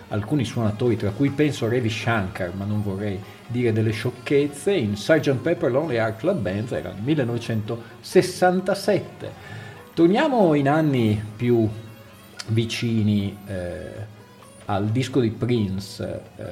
alcuni 0.10 0.44
suonatori, 0.46 0.98
tra 0.98 1.12
cui 1.12 1.30
penso 1.30 1.70
Ravi 1.70 1.90
Shankar, 1.90 2.54
ma 2.56 2.66
non 2.66 2.82
vorrei 2.82 3.22
dire 3.48 3.72
delle 3.74 3.92
sciocchezze, 3.92 4.74
in 4.74 4.96
Sgt. 4.96 5.36
Pepper 5.36 5.72
Lonely 5.72 5.96
Heart 5.96 6.20
Club 6.20 6.40
Band 6.40 6.72
era 6.72 6.90
il 6.90 7.02
1967. 7.04 9.60
Torniamo 9.94 10.54
in 10.54 10.70
anni 10.70 11.22
più 11.36 11.68
vicini 12.48 13.38
eh, 13.46 14.11
al 14.66 14.90
disco 14.90 15.20
di 15.20 15.30
Prince, 15.30 16.22
eh, 16.36 16.44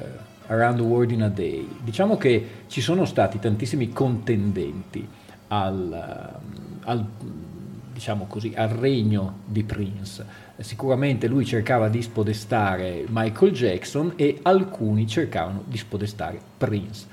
Around 0.46 0.76
the 0.76 0.82
World 0.82 1.10
in 1.12 1.22
a 1.22 1.28
Day. 1.28 1.66
Diciamo 1.82 2.16
che 2.16 2.46
ci 2.66 2.80
sono 2.80 3.04
stati 3.04 3.38
tantissimi 3.38 3.90
contendenti 3.90 5.06
al, 5.48 5.92
eh, 5.92 6.88
al, 6.88 7.06
diciamo 7.92 8.26
così, 8.26 8.52
al 8.56 8.68
regno 8.68 9.40
di 9.44 9.62
Prince. 9.62 10.48
Sicuramente 10.58 11.26
lui 11.26 11.44
cercava 11.44 11.88
di 11.88 12.02
spodestare 12.02 13.04
Michael 13.08 13.52
Jackson 13.52 14.12
e 14.16 14.38
alcuni 14.42 15.06
cercavano 15.06 15.64
di 15.66 15.78
spodestare 15.78 16.38
Prince. 16.58 17.06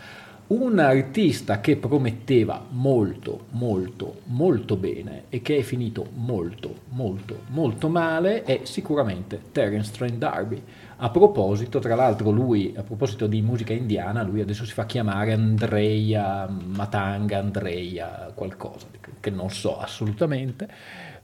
Un 0.48 0.80
artista 0.80 1.60
che 1.60 1.76
prometteva 1.76 2.64
molto, 2.70 3.48
molto, 3.50 4.22
molto 4.28 4.78
bene 4.78 5.24
e 5.28 5.42
che 5.42 5.58
è 5.58 5.62
finito 5.62 6.08
molto, 6.14 6.74
molto, 6.92 7.42
molto 7.48 7.90
male 7.90 8.44
è 8.44 8.62
sicuramente 8.64 9.42
Terence 9.52 9.92
Trent 9.92 10.14
D'Arby. 10.14 10.64
A 11.00 11.12
proposito, 11.12 11.78
tra 11.78 11.94
l'altro 11.94 12.32
lui, 12.32 12.74
a 12.76 12.82
proposito 12.82 13.28
di 13.28 13.40
musica 13.44 13.72
indiana, 13.72 14.24
lui 14.24 14.42
adesso 14.42 14.66
si 14.66 14.74
fa 14.74 14.88
chiamare 14.88 15.32
Andreya 15.32 16.50
Matanga, 16.50 17.38
Andreya 17.38 18.32
qualcosa, 18.34 18.88
che 19.20 19.30
non 19.30 19.52
so 19.52 19.78
assolutamente, 19.78 20.68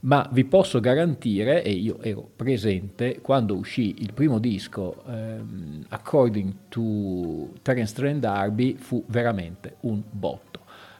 ma 0.00 0.28
vi 0.30 0.44
posso 0.44 0.78
garantire, 0.78 1.64
e 1.64 1.72
io 1.72 2.00
ero 2.02 2.28
presente 2.36 3.20
quando 3.20 3.56
uscì 3.56 3.96
il 3.98 4.12
primo 4.12 4.38
disco, 4.38 5.02
ehm, 5.08 5.86
According 5.88 6.52
to 6.68 7.54
Terence 7.62 7.94
Trent 7.94 8.20
D'Arby, 8.20 8.76
fu 8.76 9.02
veramente 9.08 9.76
un 9.80 10.00
botto. 10.08 10.53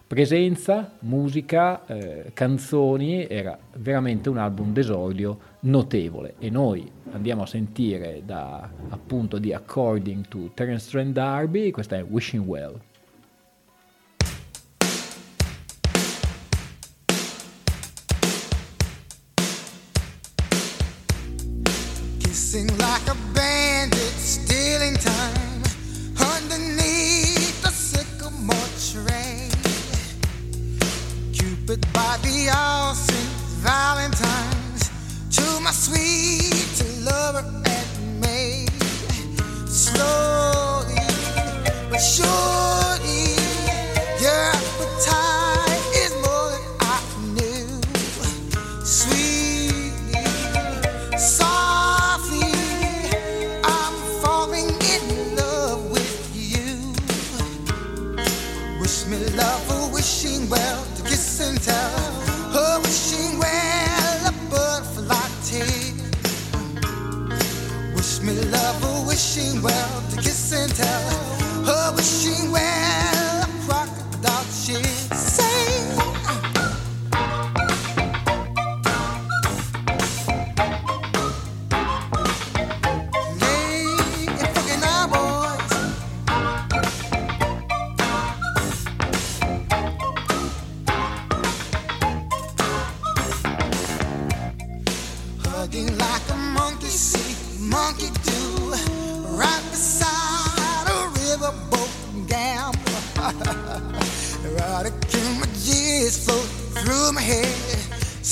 Presenza, 0.07 0.93
musica, 1.01 1.87
eh, 1.87 2.31
canzoni, 2.35 3.27
era 3.27 3.59
veramente 3.77 4.29
un 4.29 4.37
album 4.37 4.73
d'esordio 4.73 5.39
notevole 5.61 6.35
e 6.39 6.51
noi 6.51 6.89
andiamo 7.13 7.43
a 7.43 7.47
sentire 7.47 8.21
da 8.25 8.69
appunto 8.91 9.39
di 9.39 9.55
According 9.55 10.29
to 10.29 10.51
Terence 10.53 10.91
Trent 10.91 11.15
D'Arby, 11.15 11.71
questa 11.71 11.97
è 11.97 12.05
Wishing 12.05 12.47
Well. 12.47 12.79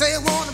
Say 0.03 0.15
you 0.15 0.21
wanna 0.21 0.52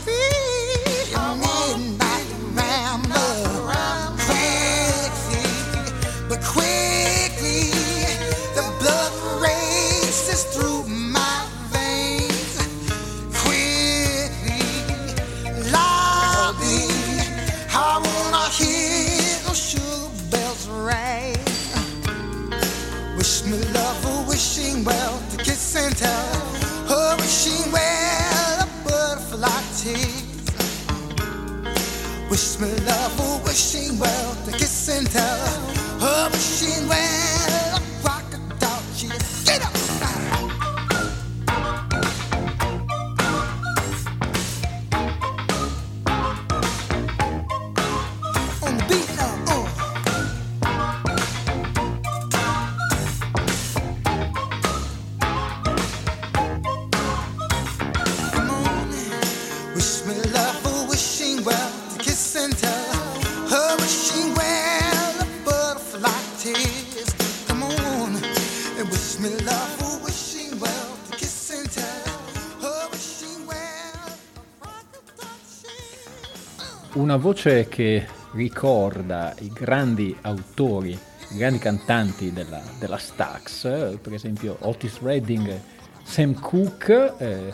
Una 77.08 77.16
voce 77.16 77.68
che 77.68 78.06
ricorda 78.32 79.34
i 79.38 79.50
grandi 79.50 80.14
autori, 80.20 80.90
i 80.90 81.36
grandi 81.38 81.58
cantanti 81.58 82.34
della, 82.34 82.60
della 82.78 82.98
Stax, 82.98 83.96
per 83.96 84.12
esempio 84.12 84.58
Otis 84.60 85.00
Redding, 85.00 85.58
Sam 86.02 86.34
Cooke, 86.34 87.14
eh, 87.16 87.52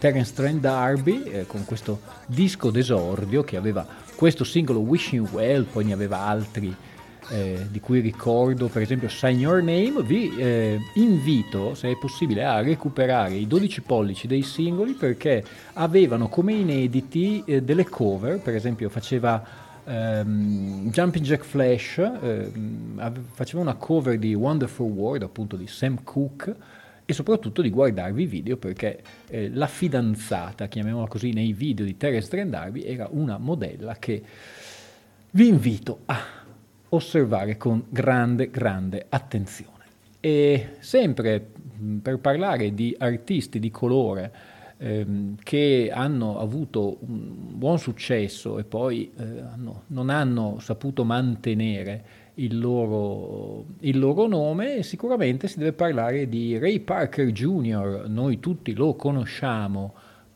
Terence 0.00 0.32
Trent 0.34 0.58
D'Arby, 0.58 1.22
eh, 1.22 1.46
con 1.46 1.64
questo 1.64 2.00
disco 2.26 2.72
d'esordio 2.72 3.44
che 3.44 3.56
aveva 3.56 3.86
questo 4.16 4.42
singolo 4.42 4.80
Wishing 4.80 5.28
Well, 5.30 5.62
poi 5.62 5.84
ne 5.84 5.92
aveva 5.92 6.18
altri 6.18 6.74
eh, 7.32 7.66
di 7.70 7.80
cui 7.80 8.00
ricordo 8.00 8.68
per 8.68 8.82
esempio 8.82 9.08
Sign 9.08 9.38
Your 9.38 9.62
Name, 9.62 10.02
vi 10.02 10.36
eh, 10.36 10.78
invito 10.94 11.74
se 11.74 11.90
è 11.90 11.96
possibile 11.96 12.44
a 12.44 12.60
recuperare 12.60 13.34
i 13.34 13.46
12 13.46 13.80
pollici 13.80 14.26
dei 14.26 14.42
singoli 14.42 14.92
perché 14.92 15.42
avevano 15.74 16.28
come 16.28 16.52
inediti 16.52 17.42
eh, 17.46 17.62
delle 17.62 17.84
cover, 17.84 18.38
per 18.38 18.54
esempio 18.54 18.90
faceva 18.90 19.42
ehm, 19.84 20.90
Jumping 20.90 21.24
Jack 21.24 21.44
Flash, 21.44 21.98
ave- 21.98 23.20
faceva 23.32 23.62
una 23.62 23.74
cover 23.74 24.18
di 24.18 24.34
Wonderful 24.34 24.90
World 24.90 25.22
appunto 25.22 25.56
di 25.56 25.66
Sam 25.66 26.02
Cooke 26.04 26.54
e 27.06 27.12
soprattutto 27.14 27.62
di 27.62 27.70
guardarvi 27.70 28.22
i 28.22 28.26
video 28.26 28.58
perché 28.58 29.02
eh, 29.28 29.50
la 29.50 29.66
fidanzata, 29.66 30.66
chiamiamola 30.66 31.08
così, 31.08 31.32
nei 31.32 31.54
video 31.54 31.86
di 31.86 31.96
Terence 31.96 32.28
Trent 32.28 32.50
D'Arby 32.50 32.82
era 32.82 33.08
una 33.10 33.38
modella 33.38 33.96
che 33.98 34.22
vi 35.30 35.48
invito 35.48 36.00
a 36.04 36.40
osservare 36.94 37.56
con 37.56 37.84
grande, 37.88 38.50
grande 38.50 39.06
attenzione. 39.08 39.70
E 40.20 40.76
sempre 40.78 41.44
per 42.00 42.18
parlare 42.18 42.74
di 42.74 42.94
artisti 42.98 43.58
di 43.58 43.70
colore 43.70 44.32
ehm, 44.78 45.36
che 45.42 45.90
hanno 45.92 46.38
avuto 46.38 46.98
un 47.00 47.58
buon 47.58 47.78
successo 47.78 48.58
e 48.58 48.64
poi 48.64 49.10
eh, 49.16 49.22
hanno- 49.40 49.82
non 49.88 50.10
hanno 50.10 50.58
saputo 50.60 51.04
mantenere 51.04 52.20
il 52.34 52.58
loro, 52.58 53.64
il 53.80 53.98
loro 53.98 54.26
nome, 54.26 54.82
sicuramente 54.82 55.48
si 55.48 55.58
deve 55.58 55.72
parlare 55.72 56.28
di 56.28 56.56
Ray 56.58 56.80
Parker 56.80 57.30
Jr., 57.30 58.04
noi 58.08 58.40
tutti 58.40 58.74
lo 58.74 58.94
conosciamo 58.94 59.92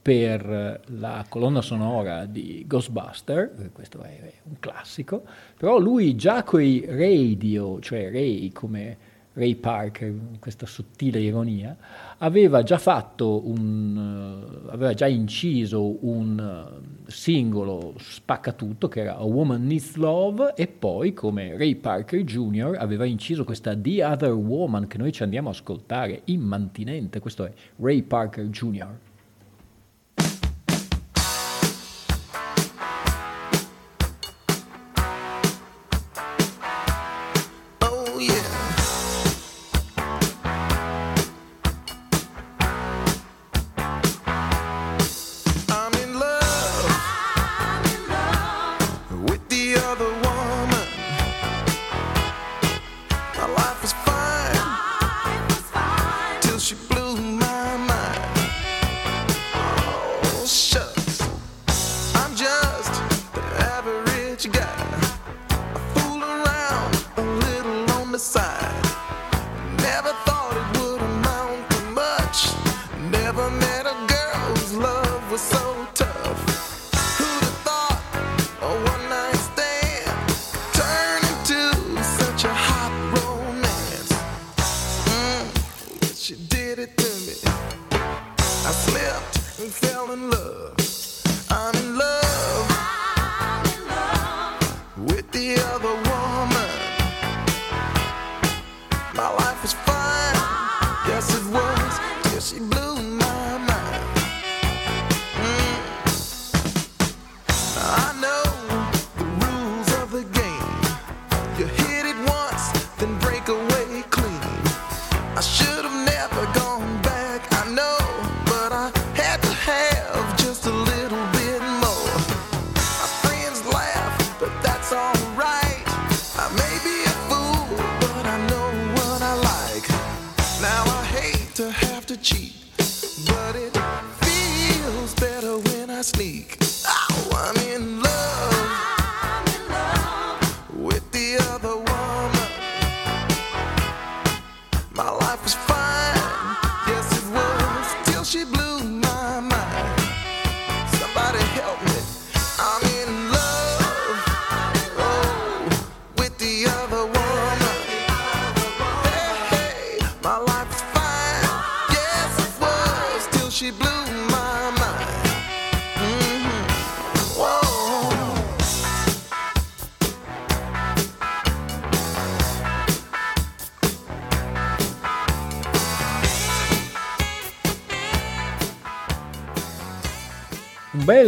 per 0.06 0.82
la 0.86 1.26
colonna 1.28 1.60
sonora 1.60 2.26
di 2.26 2.62
Ghostbuster, 2.64 3.70
questo 3.72 4.02
è 4.02 4.34
un 4.44 4.54
classico, 4.60 5.24
però 5.56 5.80
lui 5.80 6.14
già 6.14 6.44
coi 6.44 6.84
radio, 6.86 7.80
cioè 7.80 8.12
Ray 8.12 8.52
come 8.52 8.96
Ray 9.32 9.56
Parker, 9.56 10.14
questa 10.38 10.64
sottile 10.64 11.18
ironia, 11.18 11.76
aveva 12.18 12.62
già 12.62 12.78
fatto 12.78 13.48
un, 13.48 14.62
eh, 14.68 14.70
aveva 14.70 14.94
già 14.94 15.08
inciso 15.08 15.96
un 16.06 16.38
eh, 16.38 17.10
singolo 17.10 17.94
spaccatutto 17.98 18.86
che 18.86 19.00
era 19.00 19.16
A 19.16 19.24
Woman 19.24 19.66
Needs 19.66 19.96
Love 19.96 20.54
e 20.54 20.68
poi 20.68 21.14
come 21.14 21.56
Ray 21.56 21.74
Parker 21.74 22.22
Jr. 22.22 22.76
aveva 22.78 23.06
inciso 23.06 23.42
questa 23.42 23.76
The 23.76 24.04
Other 24.04 24.34
Woman 24.34 24.86
che 24.86 24.98
noi 24.98 25.10
ci 25.10 25.24
andiamo 25.24 25.48
a 25.48 25.50
ascoltare 25.50 26.20
immantinente, 26.26 27.18
questo 27.18 27.44
è 27.44 27.52
Ray 27.78 28.02
Parker 28.02 28.44
Jr. 28.46 29.05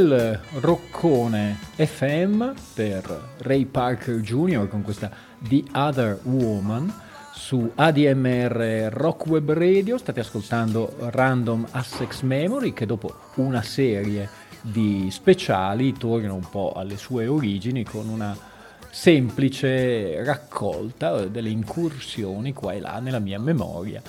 bel 0.09 0.41
roccone 0.61 1.59
FM 1.77 2.53
per 2.73 3.35
Ray 3.39 3.67
Parker 3.67 4.21
Jr. 4.21 4.67
con 4.67 4.83
questa 4.83 5.11
The 5.39 5.65
Other 5.75 6.19
Woman 6.23 6.93
su 7.35 7.71
ADMR 7.75 8.89
Rock 8.91 9.27
Web 9.27 9.53
Radio. 9.53 9.99
State 9.99 10.21
ascoltando 10.21 10.95
Random 11.11 11.67
Assex 11.73 12.23
Memory 12.23 12.73
che 12.73 12.87
dopo 12.87 13.15
una 13.35 13.61
serie 13.61 14.29
di 14.63 15.09
speciali 15.11 15.93
torna 15.93 16.33
un 16.33 16.49
po' 16.49 16.73
alle 16.75 16.97
sue 16.97 17.27
origini 17.27 17.85
con 17.85 18.09
una 18.09 18.37
semplice 18.91 20.25
raccolta 20.25 21.27
delle 21.27 21.51
incursioni 21.51 22.55
qua 22.55 22.73
e 22.73 22.81
là 22.81 22.99
nella 22.99 23.19
mia 23.19 23.39
memoria 23.39 24.01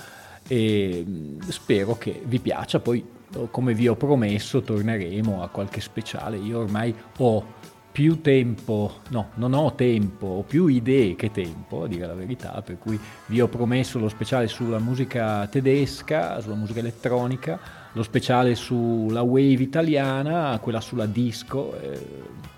e 0.46 1.04
mh, 1.06 1.48
spero 1.50 1.98
che 1.98 2.22
vi 2.24 2.38
piaccia. 2.38 2.80
Poi, 2.80 3.18
oh, 3.36 3.48
come 3.48 3.74
vi 3.74 3.88
ho 3.88 3.96
promesso, 3.96 4.62
torneremo 4.62 5.42
a 5.42 5.48
qualche 5.48 5.80
speciale. 5.80 6.36
Io 6.36 6.58
ormai 6.58 6.94
ho 7.18 7.58
più 7.92 8.20
tempo, 8.20 9.00
no, 9.08 9.30
non 9.34 9.52
ho 9.52 9.74
tempo, 9.74 10.26
ho 10.26 10.42
più 10.42 10.66
idee 10.68 11.16
che 11.16 11.30
tempo, 11.32 11.82
a 11.82 11.88
dire 11.88 12.06
la 12.06 12.14
verità, 12.14 12.62
per 12.64 12.78
cui 12.78 12.98
vi 13.26 13.40
ho 13.40 13.48
promesso 13.48 13.98
lo 13.98 14.08
speciale 14.08 14.46
sulla 14.46 14.78
musica 14.78 15.46
tedesca, 15.48 16.40
sulla 16.40 16.54
musica 16.54 16.78
elettronica, 16.78 17.58
lo 17.92 18.02
speciale 18.02 18.54
sulla 18.54 19.22
wave 19.22 19.62
italiana, 19.62 20.56
quella 20.60 20.80
sulla 20.80 21.06
disco, 21.06 21.78
eh, 21.80 22.06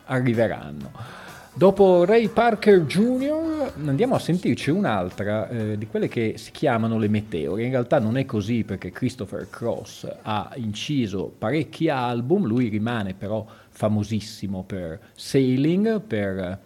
arriveranno. 0.04 0.90
Dopo 1.55 2.07
Ray 2.07 2.29
Parker 2.29 2.87
Jr. 2.87 3.75
andiamo 3.85 4.15
a 4.15 4.19
sentirci 4.19 4.71
un'altra 4.71 5.51
eh, 5.51 5.77
di 5.77 5.87
quelle 5.87 6.09
che 6.09 6.35
si 6.38 6.51
chiamano 6.51 6.97
le 6.97 7.09
meteore. 7.09 7.65
In 7.65 7.71
realtà 7.71 8.01
non 8.01 8.17
è 8.17 8.25
così 8.25 8.65
perché 8.65 8.91
Christopher 8.91 9.51
Cross 9.51 10.11
ha 10.23 10.51
inciso 10.55 11.31
parecchi 11.37 11.91
album, 11.91 12.47
lui 12.47 12.69
rimane 12.69 13.12
però 13.12 13.47
famosissimo 13.69 14.65
per 14.65 14.99
Sailing, 15.15 16.01
per 16.01 16.59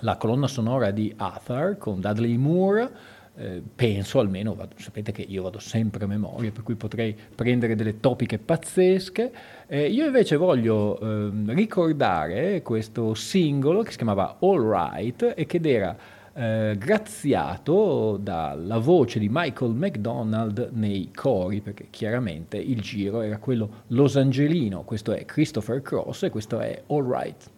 la 0.00 0.16
colonna 0.16 0.48
sonora 0.48 0.90
di 0.90 1.12
Arthur 1.16 1.78
con 1.78 2.00
Dudley 2.00 2.36
Moore. 2.36 2.90
Eh, 3.40 3.62
penso 3.74 4.18
almeno, 4.18 4.54
vado- 4.54 4.74
sapete 4.76 5.12
che 5.12 5.24
io 5.26 5.42
vado 5.42 5.58
sempre 5.58 6.04
a 6.04 6.06
memoria, 6.06 6.50
per 6.50 6.62
cui 6.62 6.74
potrei 6.74 7.16
prendere 7.34 7.74
delle 7.74 7.98
topiche 7.98 8.38
pazzesche. 8.38 9.32
Eh, 9.66 9.88
io 9.88 10.04
invece 10.04 10.36
voglio 10.36 11.00
ehm, 11.00 11.54
ricordare 11.54 12.60
questo 12.60 13.14
singolo 13.14 13.82
che 13.82 13.92
si 13.92 13.96
chiamava 13.96 14.36
All 14.40 14.68
Right 14.68 15.32
e 15.34 15.46
che 15.46 15.60
era 15.62 15.96
eh, 16.34 16.76
graziato 16.78 18.18
dalla 18.20 18.78
voce 18.78 19.18
di 19.18 19.28
Michael 19.30 19.72
McDonald 19.72 20.70
nei 20.72 21.10
cori, 21.14 21.60
perché 21.60 21.86
chiaramente 21.88 22.58
il 22.58 22.80
giro 22.82 23.22
era 23.22 23.38
quello 23.38 23.84
losangelino. 23.88 24.82
Questo 24.82 25.12
è 25.12 25.24
Christopher 25.24 25.80
Cross 25.80 26.24
e 26.24 26.30
questo 26.30 26.60
è 26.60 26.82
All 26.88 27.10
Right. 27.10 27.50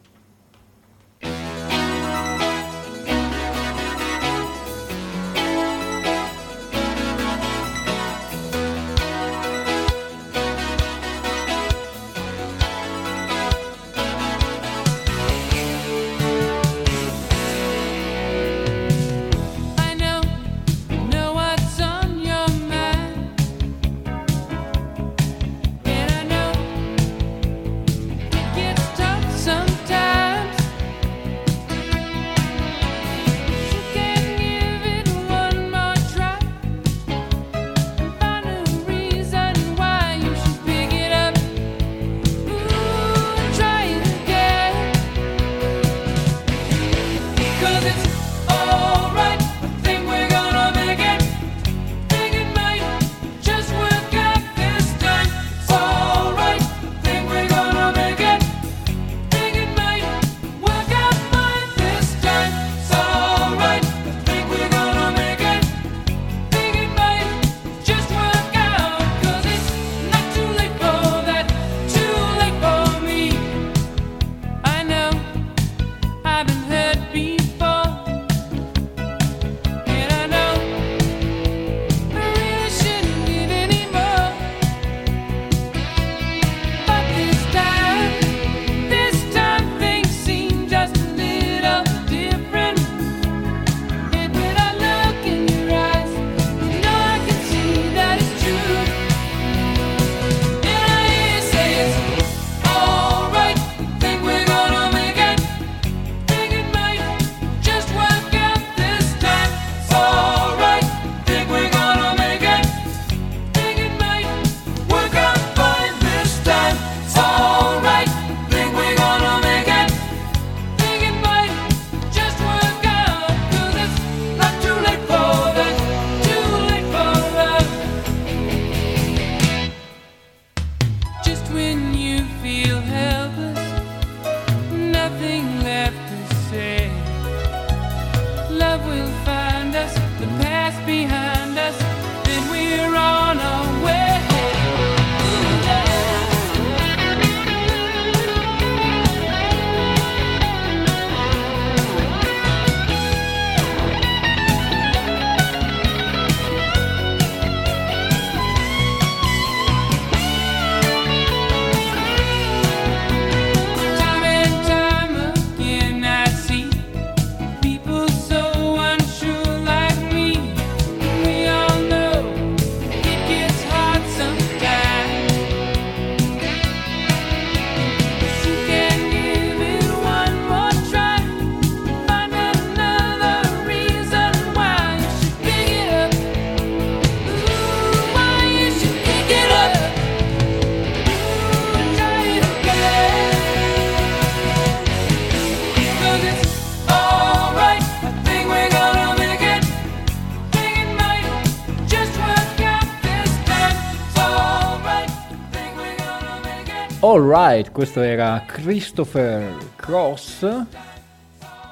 Alright, 207.12 207.72
questo 207.72 208.00
era 208.00 208.42
Christopher 208.46 209.52
Cross, 209.76 210.46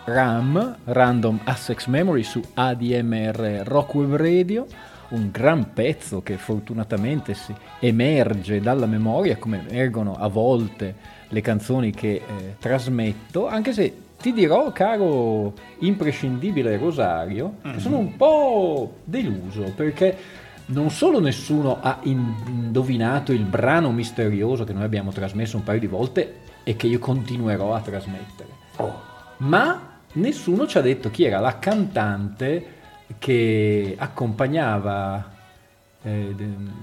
RAM, 0.05 0.77
Random 0.85 1.41
Access 1.45 1.87
Memory 1.87 2.23
su 2.23 2.43
ADMR 2.53 3.63
Rock 3.65 3.95
Web 3.95 4.17
Radio, 4.17 4.67
un 5.09 5.31
gran 5.31 5.73
pezzo 5.73 6.21
che 6.21 6.37
fortunatamente 6.37 7.33
si 7.33 7.55
emerge 7.79 8.61
dalla 8.61 8.85
memoria 8.85 9.39
come 9.39 9.65
emergono 9.67 10.15
a 10.15 10.29
volte 10.29 10.95
le 11.29 11.41
canzoni 11.41 11.91
che 11.91 12.17
eh, 12.17 12.57
trasmetto, 12.59 13.49
anche 13.49 13.73
se 13.73 13.95
ti 14.21 14.35
dirò, 14.35 14.71
caro 14.73 15.55
imprescindibile 15.79 16.77
Rosario, 16.77 17.55
che 17.63 17.81
sono 17.81 17.97
un 17.97 18.15
po' 18.15 18.97
deluso 19.05 19.73
perché 19.75 20.15
non 20.71 20.91
solo 20.91 21.21
nessuno 21.21 21.81
ha 21.81 22.01
in- 22.03 22.35
indovinato 22.47 23.33
il 23.33 23.45
brano 23.45 23.91
misterioso 23.93 24.65
che 24.65 24.73
noi 24.73 24.85
abbiamo 24.85 25.13
trasmesso 25.13 25.57
un 25.57 25.63
paio 25.65 25.81
di 25.81 25.87
volte 25.87 26.35
e 26.65 26.77
che 26.77 26.87
io 26.87 26.99
continuerò 26.99 27.75
a 27.75 27.81
trasmettere, 27.81 28.49
ma 29.39 29.99
nessuno 30.15 30.67
ci 30.67 30.79
ha 30.79 30.81
detto 30.81 31.11
chi 31.11 31.25
era 31.25 31.41
la 31.41 31.59
cantante 31.59 32.79
che 33.19 33.95
accompagnava 33.99 35.33
eh, 36.03 36.35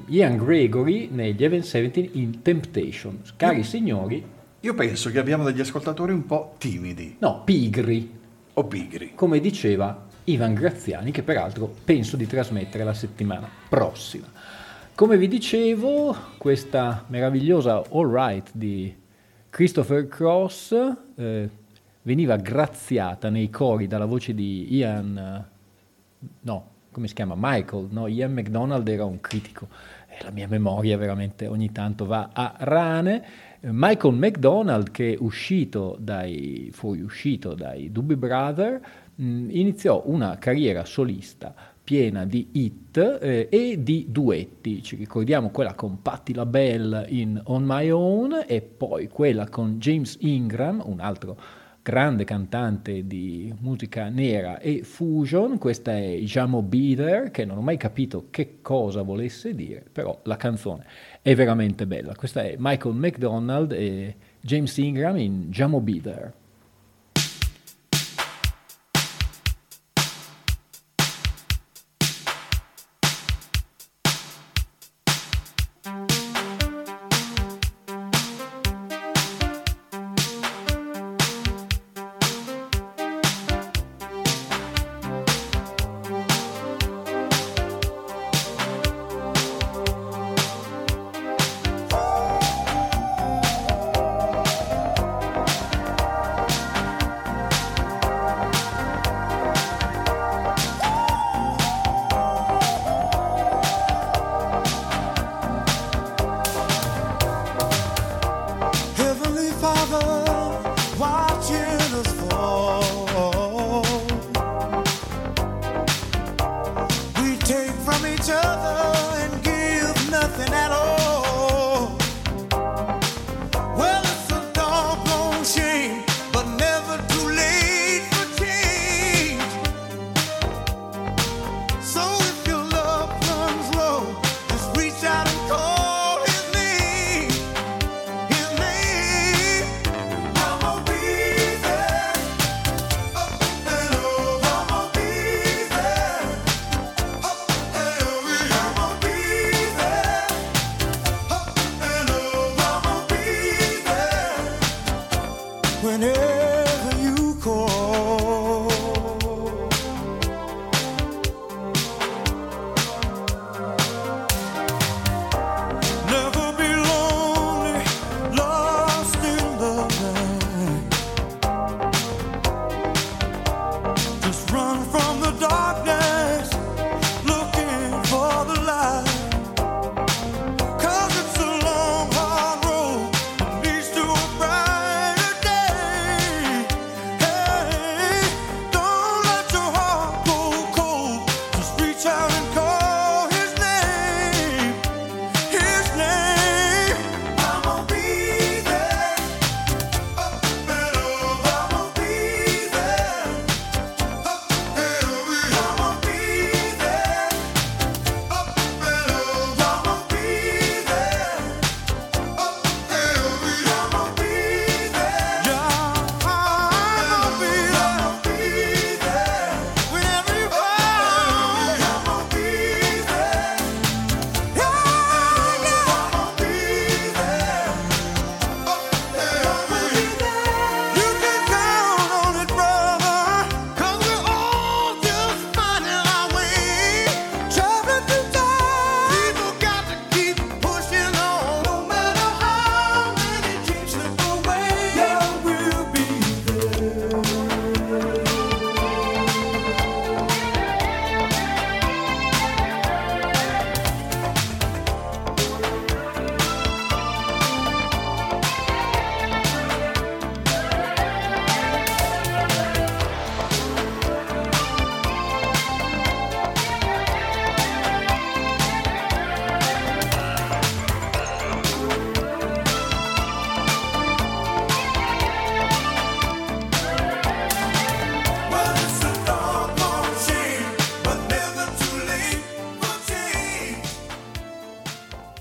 Ian 0.07 0.37
Gregory 0.37 1.09
negli 1.11 1.43
Event 1.43 1.63
17 1.63 2.09
in 2.13 2.41
Temptation. 2.41 3.21
Cari 3.35 3.63
signori, 3.63 4.23
Io 4.61 4.73
penso 4.73 5.11
che 5.11 5.19
abbiamo 5.19 5.43
degli 5.43 5.61
ascoltatori 5.61 6.11
un 6.11 6.25
po' 6.25 6.55
timidi. 6.57 7.15
No, 7.19 7.43
pigri, 7.43 8.11
o 8.53 8.63
pigri. 8.65 9.11
come 9.15 9.39
diceva 9.39 10.05
Ivan 10.29 10.53
Graziani, 10.53 11.11
che 11.11 11.23
peraltro 11.23 11.73
penso 11.85 12.17
di 12.17 12.27
trasmettere 12.27 12.83
la 12.83 12.93
settimana 12.93 13.49
prossima. 13.69 14.27
Come 14.93 15.17
vi 15.17 15.29
dicevo, 15.29 16.15
questa 16.37 17.05
meravigliosa 17.07 17.81
All 17.91 18.11
Right 18.11 18.49
di 18.51 18.93
Christopher 19.49 20.07
Cross 20.07 20.75
eh, 21.15 21.49
veniva 22.01 22.35
graziata 22.35 23.29
nei 23.29 23.49
cori 23.49 23.87
dalla 23.87 24.05
voce 24.05 24.33
di 24.33 24.75
Ian, 24.75 25.45
no, 26.41 26.69
come 26.91 27.07
si 27.07 27.13
chiama? 27.13 27.35
Michael, 27.37 27.87
no? 27.91 28.07
Ian 28.07 28.33
McDonald 28.33 28.85
era 28.87 29.05
un 29.05 29.21
critico, 29.21 29.69
e 30.07 30.23
la 30.23 30.31
mia 30.31 30.47
memoria 30.49 30.97
veramente 30.97 31.47
ogni 31.47 31.71
tanto 31.71 32.05
va 32.05 32.31
a 32.33 32.53
rane. 32.57 33.45
Michael 33.61 34.13
McDonald, 34.15 34.91
che 34.91 35.15
uscito 35.19 35.95
dai, 35.99 36.69
fuoriuscito 36.73 37.53
dai 37.53 37.91
Doobie 37.91 38.17
Brother, 38.17 38.81
mh, 39.17 39.49
iniziò 39.51 40.03
una 40.05 40.37
carriera 40.37 40.85
solista 40.85 41.53
piena 41.83 42.25
di 42.25 42.49
hit 42.51 42.97
eh, 43.21 43.47
e 43.49 43.81
di 43.81 44.07
duetti. 44.09 44.83
Ci 44.83 44.97
ricordiamo 44.97 45.49
quella 45.51 45.73
con 45.73 46.01
Patti 46.01 46.33
LaBelle 46.33 47.05
in 47.09 47.39
On 47.45 47.63
My 47.63 47.89
Own 47.89 48.43
e 48.45 48.61
poi 48.61 49.07
quella 49.07 49.47
con 49.47 49.79
James 49.79 50.17
Ingram, 50.19 50.83
un 50.85 50.99
altro 50.99 51.39
grande 51.81 52.25
cantante 52.25 53.07
di 53.07 53.53
musica 53.61 54.09
nera 54.09 54.59
e 54.59 54.83
fusion. 54.83 55.57
Questa 55.57 55.95
è 55.95 56.17
Jamo 56.17 56.61
Beater, 56.61 57.31
che 57.31 57.45
non 57.45 57.57
ho 57.57 57.61
mai 57.61 57.77
capito 57.77 58.25
che 58.31 58.57
cosa 58.61 59.01
volesse 59.03 59.55
dire, 59.55 59.85
però 59.89 60.19
la 60.23 60.35
canzone 60.35 60.85
è 61.21 61.33
veramente 61.35 61.87
bella. 61.87 62.13
Questa 62.15 62.43
è 62.43 62.55
Michael 62.57 62.95
McDonald 62.95 63.71
e 63.71 64.15
James 64.41 64.75
Ingram 64.75 65.15
in 65.15 65.49
Jamo 65.49 65.79
Beater. 65.79 66.33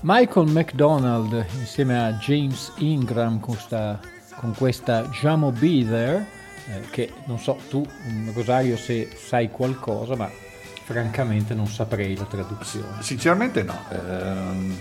Michael 0.09 0.47
McDonald 0.47 1.45
insieme 1.59 2.01
a 2.01 2.13
James 2.13 2.71
Ingram 2.77 3.41
con 3.41 3.55
questa, 3.55 3.99
con 4.37 4.55
questa 4.55 5.01
Jamo 5.09 5.51
Be 5.51 5.85
There, 5.85 6.25
eh, 6.69 6.79
che 6.91 7.11
non 7.25 7.37
so 7.37 7.59
tu, 7.67 7.85
mm, 8.09 8.29
Rosario, 8.31 8.77
se 8.77 9.09
sai 9.13 9.51
qualcosa, 9.51 10.15
ma 10.15 10.31
francamente 10.85 11.53
non 11.53 11.67
saprei 11.67 12.15
la 12.15 12.23
traduzione. 12.23 13.01
Sinceramente 13.03 13.63
no. 13.63 13.77
ehm, 13.89 14.77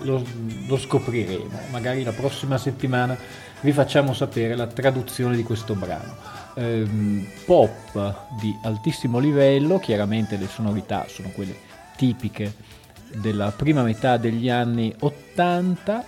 Lo, 0.00 0.22
lo 0.66 0.76
scopriremo, 0.76 1.58
magari 1.70 2.02
la 2.02 2.12
prossima 2.12 2.58
settimana 2.58 3.16
vi 3.62 3.72
facciamo 3.72 4.12
sapere 4.12 4.56
la 4.56 4.66
traduzione 4.66 5.36
di 5.36 5.42
questo 5.42 5.74
brano. 5.74 6.16
Ehm, 6.56 7.26
pop 7.46 8.28
di 8.38 8.54
altissimo 8.62 9.20
livello, 9.20 9.78
chiaramente 9.78 10.36
le 10.36 10.48
sonorità 10.48 11.06
sono 11.08 11.30
quelle 11.30 11.56
tipiche 11.96 12.78
della 13.16 13.52
prima 13.52 13.82
metà 13.82 14.16
degli 14.16 14.48
anni 14.48 14.94
80 14.98 16.04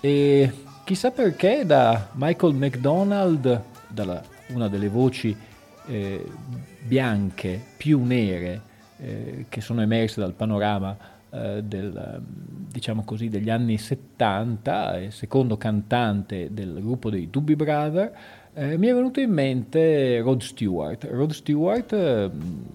e 0.00 0.52
chissà 0.84 1.10
perché 1.10 1.64
da 1.64 2.08
Michael 2.14 2.54
McDonald, 2.54 3.62
dalla, 3.88 4.22
una 4.48 4.68
delle 4.68 4.88
voci 4.88 5.36
eh, 5.86 6.24
bianche 6.82 7.60
più 7.76 8.02
nere 8.02 8.60
eh, 8.98 9.46
che 9.48 9.60
sono 9.60 9.82
emerse 9.82 10.20
dal 10.20 10.32
panorama 10.32 10.96
eh, 11.30 11.62
del, 11.62 11.96
eh, 11.96 12.20
diciamo 12.72 13.04
così, 13.04 13.28
degli 13.28 13.50
anni 13.50 13.78
70, 13.78 14.98
e 14.98 15.10
secondo 15.10 15.56
cantante 15.56 16.52
del 16.52 16.78
gruppo 16.80 17.08
dei 17.08 17.30
Doobie 17.30 17.56
Brother, 17.56 18.12
eh, 18.54 18.76
mi 18.76 18.88
è 18.88 18.94
venuto 18.94 19.20
in 19.20 19.30
mente 19.30 20.20
Rod 20.20 20.40
Stewart. 20.40 21.06
Rod 21.10 21.30
Stewart 21.30 21.92
eh, 21.92 22.30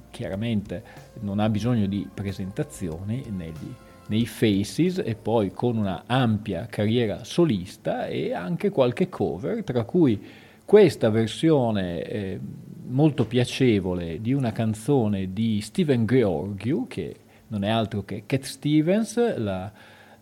chiaramente 0.10 0.84
non 1.22 1.40
ha 1.40 1.50
bisogno 1.50 1.86
di 1.88 2.08
presentazioni 2.12 3.24
negli, 3.30 3.74
nei 4.08 4.26
Faces 4.26 5.02
e 5.04 5.16
poi 5.16 5.52
con 5.52 5.78
una 5.78 6.04
ampia 6.06 6.66
carriera 6.68 7.24
solista 7.24 8.08
e 8.08 8.34
anche 8.34 8.70
qualche 8.70 9.10
cover, 9.10 9.64
tra 9.64 9.84
cui 9.84 10.22
questa 10.64 11.10
versione 11.10 12.02
eh, 12.04 12.40
molto 12.88 13.26
piacevole 13.26 14.22
di 14.22 14.34
una 14.34 14.52
canzone 14.52 15.34
di 15.34 15.60
Steven 15.62 16.06
Georgiou, 16.06 16.88
che 16.88 17.16
non 17.48 17.64
è 17.64 17.70
altro 17.70 18.04
che 18.04 18.24
Cat 18.26 18.44
Stevens, 18.44 19.38
la- 19.38 19.72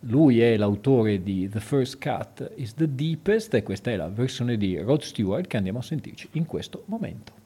lui 0.06 0.40
è 0.40 0.56
l'autore 0.56 1.22
di 1.22 1.48
The 1.48 1.60
First 1.60 1.98
Cut 1.98 2.52
is 2.56 2.74
the 2.74 2.94
Deepest 2.94 3.54
e 3.54 3.62
questa 3.62 3.90
è 3.90 3.96
la 3.96 4.08
versione 4.08 4.56
di 4.56 4.78
Rod 4.78 5.00
Stewart 5.00 5.46
che 5.46 5.56
andiamo 5.56 5.78
a 5.78 5.82
sentirci 5.82 6.28
in 6.32 6.46
questo 6.46 6.82
momento. 6.86 7.43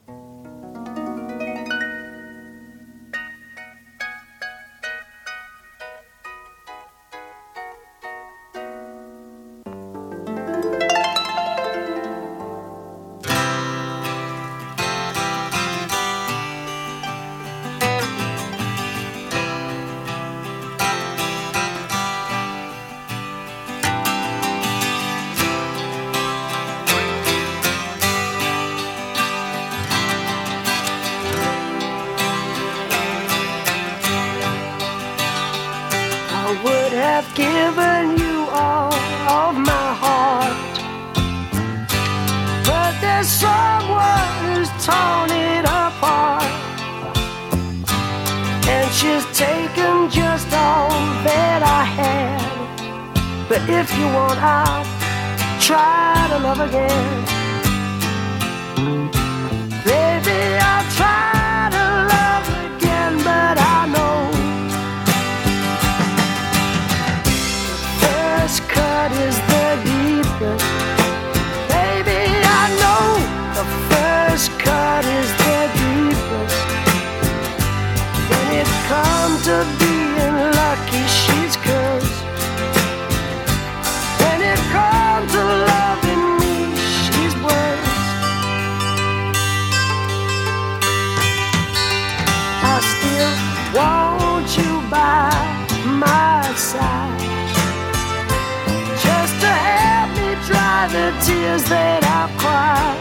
The 101.09 101.25
tears 101.25 101.63
that 101.63 102.03
I've 102.03 102.33
cried. 102.37 102.97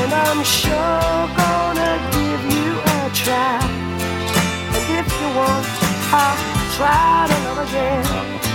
And 0.00 0.12
I'm 0.26 0.42
sure 0.44 1.28
gonna 1.42 1.94
give 2.16 2.42
you 2.56 2.70
a 2.96 3.00
try. 3.12 3.60
And 4.76 4.84
if 5.00 5.06
you 5.20 5.28
want, 5.36 5.66
I'll 6.20 6.38
try 6.76 7.26
to 7.30 7.36
love 7.44 7.68
again. 7.68 8.49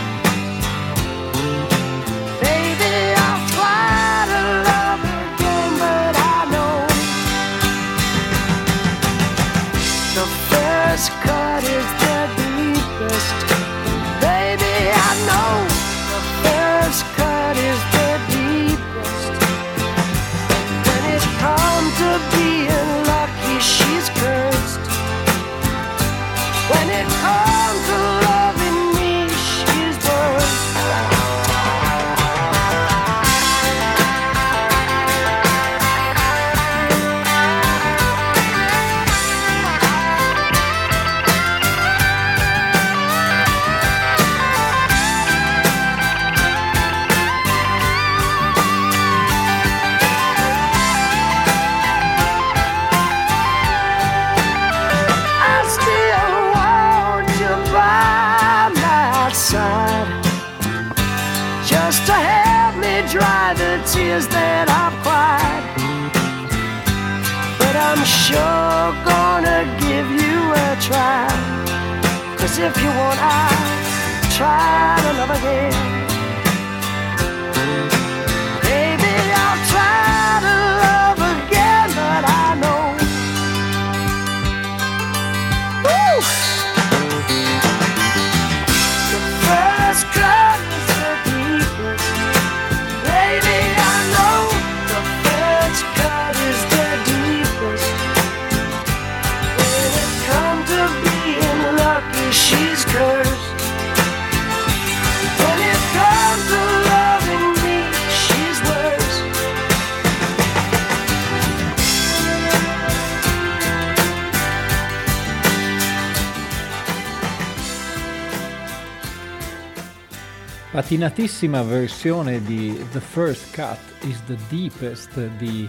Patinatissima 120.85 121.63
versione 121.63 122.43
di 122.43 122.79
The 122.91 122.99
First 122.99 123.55
Cut 123.55 123.79
is 124.01 124.23
the 124.25 124.37
Deepest 124.49 125.19
di 125.29 125.67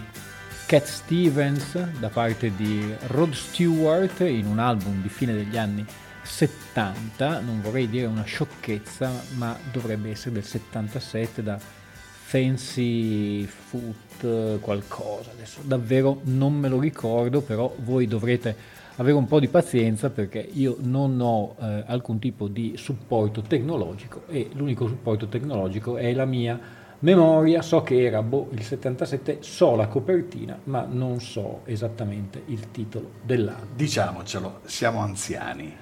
Cat 0.67 0.85
Stevens 0.85 1.75
da 1.97 2.09
parte 2.09 2.55
di 2.55 2.93
Rod 3.07 3.33
Stewart 3.33 4.19
in 4.19 4.45
un 4.45 4.59
album 4.59 5.01
di 5.01 5.09
fine 5.09 5.33
degli 5.33 5.57
anni 5.57 5.83
70, 6.21 7.39
non 7.39 7.61
vorrei 7.61 7.89
dire 7.89 8.05
una 8.05 8.25
sciocchezza, 8.25 9.11
ma 9.37 9.57
dovrebbe 9.71 10.11
essere 10.11 10.33
del 10.35 10.43
77 10.43 11.41
da 11.41 11.59
Fancy 11.59 13.43
Foot 13.45 14.59
qualcosa, 14.59 15.31
adesso 15.31 15.61
davvero 15.63 16.21
non 16.25 16.53
me 16.53 16.69
lo 16.69 16.79
ricordo, 16.79 17.41
però 17.41 17.73
voi 17.79 18.05
dovrete 18.05 18.55
avere 18.97 19.15
un 19.15 19.25
po' 19.25 19.39
di 19.39 19.47
pazienza 19.47 20.09
perché 20.09 20.47
io 20.53 20.77
non 20.79 21.19
ho 21.19 21.55
eh, 21.59 21.83
alcun 21.87 22.19
tipo 22.19 22.47
di 22.47 22.73
supporto 22.77 23.41
tecnologico 23.41 24.23
e 24.27 24.49
l'unico 24.53 24.87
supporto 24.87 25.27
tecnologico 25.27 25.97
è 25.97 26.13
la 26.13 26.25
mia 26.25 26.59
memoria, 26.99 27.61
so 27.61 27.83
che 27.83 28.03
era 28.03 28.23
boh, 28.23 28.49
il 28.51 28.63
77, 28.63 29.37
so 29.41 29.75
la 29.75 29.87
copertina, 29.87 30.57
ma 30.65 30.85
non 30.89 31.19
so 31.19 31.61
esattamente 31.65 32.41
il 32.47 32.71
titolo 32.71 33.11
dell'album. 33.21 33.75
Diciamocelo, 33.75 34.61
siamo 34.65 34.99
anziani. 34.99 35.75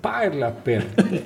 Parla 0.00 0.50
per 0.50 0.84
te. 0.84 1.24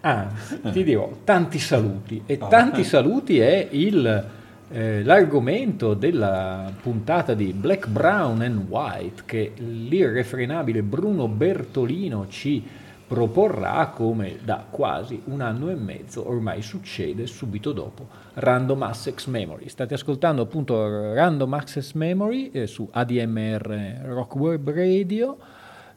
Anzi, 0.00 0.60
ti 0.72 0.84
dirò 0.84 1.10
tanti 1.22 1.58
saluti 1.58 2.22
e 2.26 2.38
tanti 2.38 2.82
saluti 2.84 3.38
è 3.38 3.68
il, 3.70 4.30
eh, 4.74 5.04
l'argomento 5.04 5.94
della 5.94 6.68
puntata 6.82 7.34
di 7.34 7.52
Black, 7.52 7.86
Brown 7.86 8.40
and 8.40 8.68
White 8.68 9.22
che 9.24 9.52
l'irrefrenabile 9.54 10.82
Bruno 10.82 11.28
Bertolino 11.28 12.26
ci 12.26 12.60
proporrà 13.06 13.86
come 13.94 14.38
da 14.42 14.66
quasi 14.68 15.22
un 15.26 15.42
anno 15.42 15.70
e 15.70 15.76
mezzo 15.76 16.28
ormai 16.28 16.60
succede 16.60 17.28
subito 17.28 17.70
dopo 17.70 18.08
Random 18.34 18.82
Access 18.82 19.26
Memory. 19.26 19.68
State 19.68 19.94
ascoltando 19.94 20.42
appunto 20.42 21.14
Random 21.14 21.54
Access 21.54 21.92
Memory 21.92 22.50
eh, 22.50 22.66
su 22.66 22.88
ADMR 22.90 24.00
Rock 24.06 24.34
Web 24.34 24.70
Radio, 24.70 25.36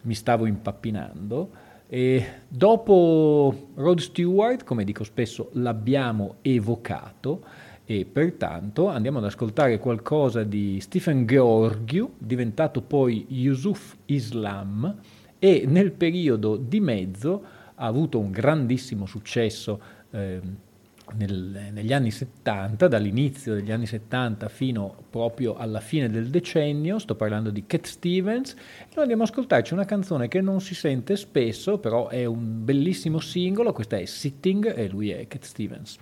mi 0.01 0.13
stavo 0.13 0.45
impappinando. 0.45 1.49
E 1.89 2.41
dopo 2.47 3.69
Rod 3.73 3.99
Stewart, 3.99 4.63
come 4.63 4.84
dico 4.84 5.03
spesso, 5.03 5.49
l'abbiamo 5.53 6.36
evocato 6.41 7.65
e 7.89 8.03
pertanto 8.03 8.89
andiamo 8.89 9.19
ad 9.19 9.23
ascoltare 9.23 9.79
qualcosa 9.79 10.43
di 10.43 10.77
Stephen 10.81 11.25
Georgiou, 11.25 12.15
diventato 12.17 12.81
poi 12.81 13.27
Yusuf 13.29 13.95
Islam 14.07 14.93
e 15.39 15.63
nel 15.65 15.93
periodo 15.93 16.57
di 16.57 16.81
mezzo 16.81 17.41
ha 17.75 17.85
avuto 17.85 18.19
un 18.19 18.29
grandissimo 18.29 19.05
successo 19.05 19.79
eh, 20.11 20.41
nel- 21.15 21.69
negli 21.71 21.93
anni 21.93 22.11
70, 22.11 22.89
dall'inizio 22.89 23.53
degli 23.53 23.71
anni 23.71 23.85
70 23.85 24.49
fino 24.49 24.93
proprio 25.09 25.55
alla 25.55 25.79
fine 25.79 26.09
del 26.09 26.27
decennio, 26.27 26.99
sto 26.99 27.15
parlando 27.15 27.51
di 27.51 27.65
Cat 27.65 27.85
Stevens, 27.85 28.53
noi 28.95 29.03
andiamo 29.03 29.23
ad 29.23 29.29
ascoltarci 29.29 29.71
una 29.71 29.85
canzone 29.85 30.27
che 30.27 30.41
non 30.41 30.59
si 30.59 30.75
sente 30.75 31.15
spesso, 31.15 31.77
però 31.77 32.09
è 32.09 32.25
un 32.25 32.65
bellissimo 32.65 33.19
singolo, 33.19 33.71
questa 33.71 33.95
è 33.95 34.03
Sitting 34.03 34.77
e 34.77 34.89
lui 34.89 35.11
è 35.11 35.25
Cat 35.29 35.43
Stevens. 35.43 35.97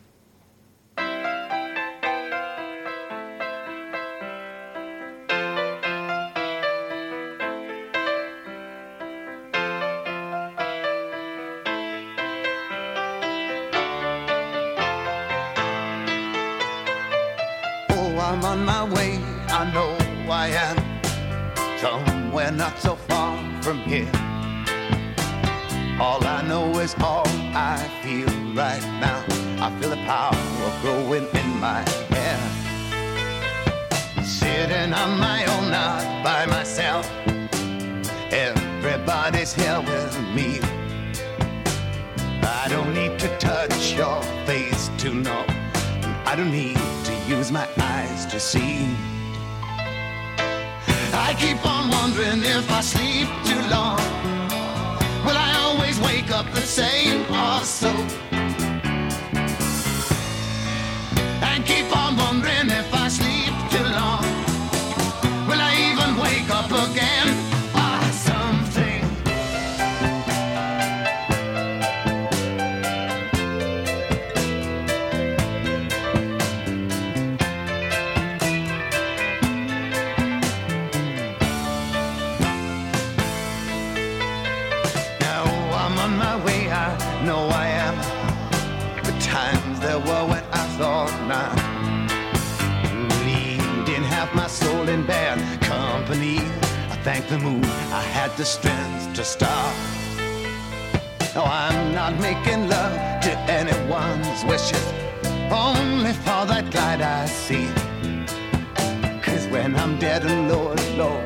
Start. 99.25 99.75
No, 101.33 101.43
I'm 101.43 101.93
not 101.95 102.13
making 102.19 102.69
love 102.69 102.93
to 103.23 103.31
anyone's 103.49 104.45
wishes, 104.45 104.85
only 105.51 106.13
for 106.13 106.45
that 106.45 106.65
light 106.75 107.01
I 107.01 107.25
see. 107.25 107.67
Cause 109.23 109.47
when 109.47 109.75
I'm 109.75 109.97
dead 109.97 110.23
and 110.25 110.47
low, 110.47 110.75
low 110.95 111.17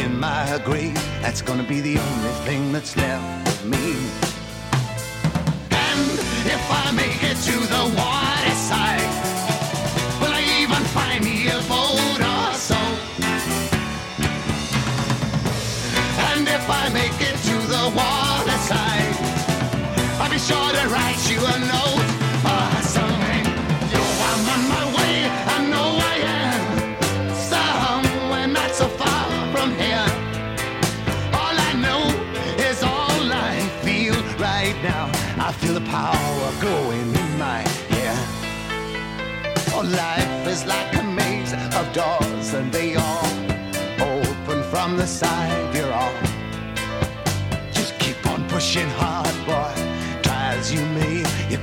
in 0.00 0.20
my 0.20 0.60
grave, 0.64 0.94
that's 1.20 1.42
gonna 1.42 1.64
be 1.64 1.80
the 1.80 1.98
only 1.98 2.34
thing 2.46 2.72
that's 2.72 2.96
left 2.96 3.48
of 3.48 3.66
me. 3.66 3.88
And 5.86 6.10
if 6.56 6.64
I 6.70 6.92
make 6.92 7.20
it 7.30 7.38
to 7.48 7.56
the 7.74 7.84
water 7.98 8.56
side, 8.70 9.10
will 10.20 10.32
I 10.32 10.44
even 10.62 10.82
find 10.94 11.24
me 11.24 11.48
a 11.48 11.60
boat 11.72 12.20
or 12.34 12.54
so? 12.54 12.78
And 16.34 16.48
if 16.48 16.70
I 16.70 16.88
make 16.88 17.11
it 17.92 17.98
to 17.98 17.98
the 17.98 17.98
water 17.98 18.58
side, 18.58 19.16
I'll 20.20 20.30
be 20.30 20.38
sure 20.38 20.72
to 20.72 20.88
write 20.88 21.30
you 21.30 21.38
a 21.38 21.58
note 21.58 21.91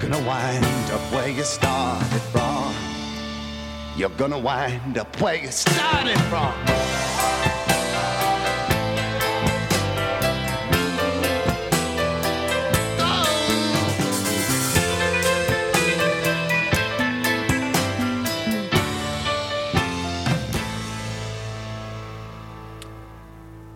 gonna 0.09 0.25
wind 0.25 0.91
up 0.91 1.01
where 1.13 1.29
you 1.29 1.43
started 1.43 2.21
from. 2.31 2.73
You're 3.95 4.09
gonna 4.17 4.39
wind 4.39 4.97
up 4.97 5.15
where 5.21 5.35
you 5.35 5.51
started 5.51 6.17
from. 6.29 6.53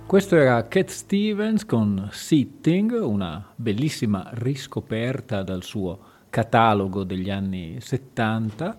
Questo 0.07 0.35
era 0.35 0.67
Cat 0.67 0.89
Stevens 0.89 1.65
con 1.65 2.09
Sitting, 2.11 2.91
una 2.91 3.51
bellissima 3.55 4.29
riscoperta 4.33 5.41
dal 5.41 5.63
suo 5.63 6.12
catalogo 6.33 7.03
degli 7.03 7.29
anni 7.29 7.77
70. 7.79 8.77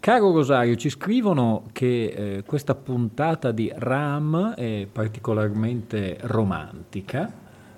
Caro 0.00 0.32
Rosario, 0.32 0.74
ci 0.74 0.90
scrivono 0.90 1.62
che 1.70 2.06
eh, 2.06 2.42
questa 2.44 2.74
puntata 2.74 3.52
di 3.52 3.72
Ram 3.72 4.54
è 4.54 4.84
particolarmente 4.90 6.18
romantica, 6.22 7.30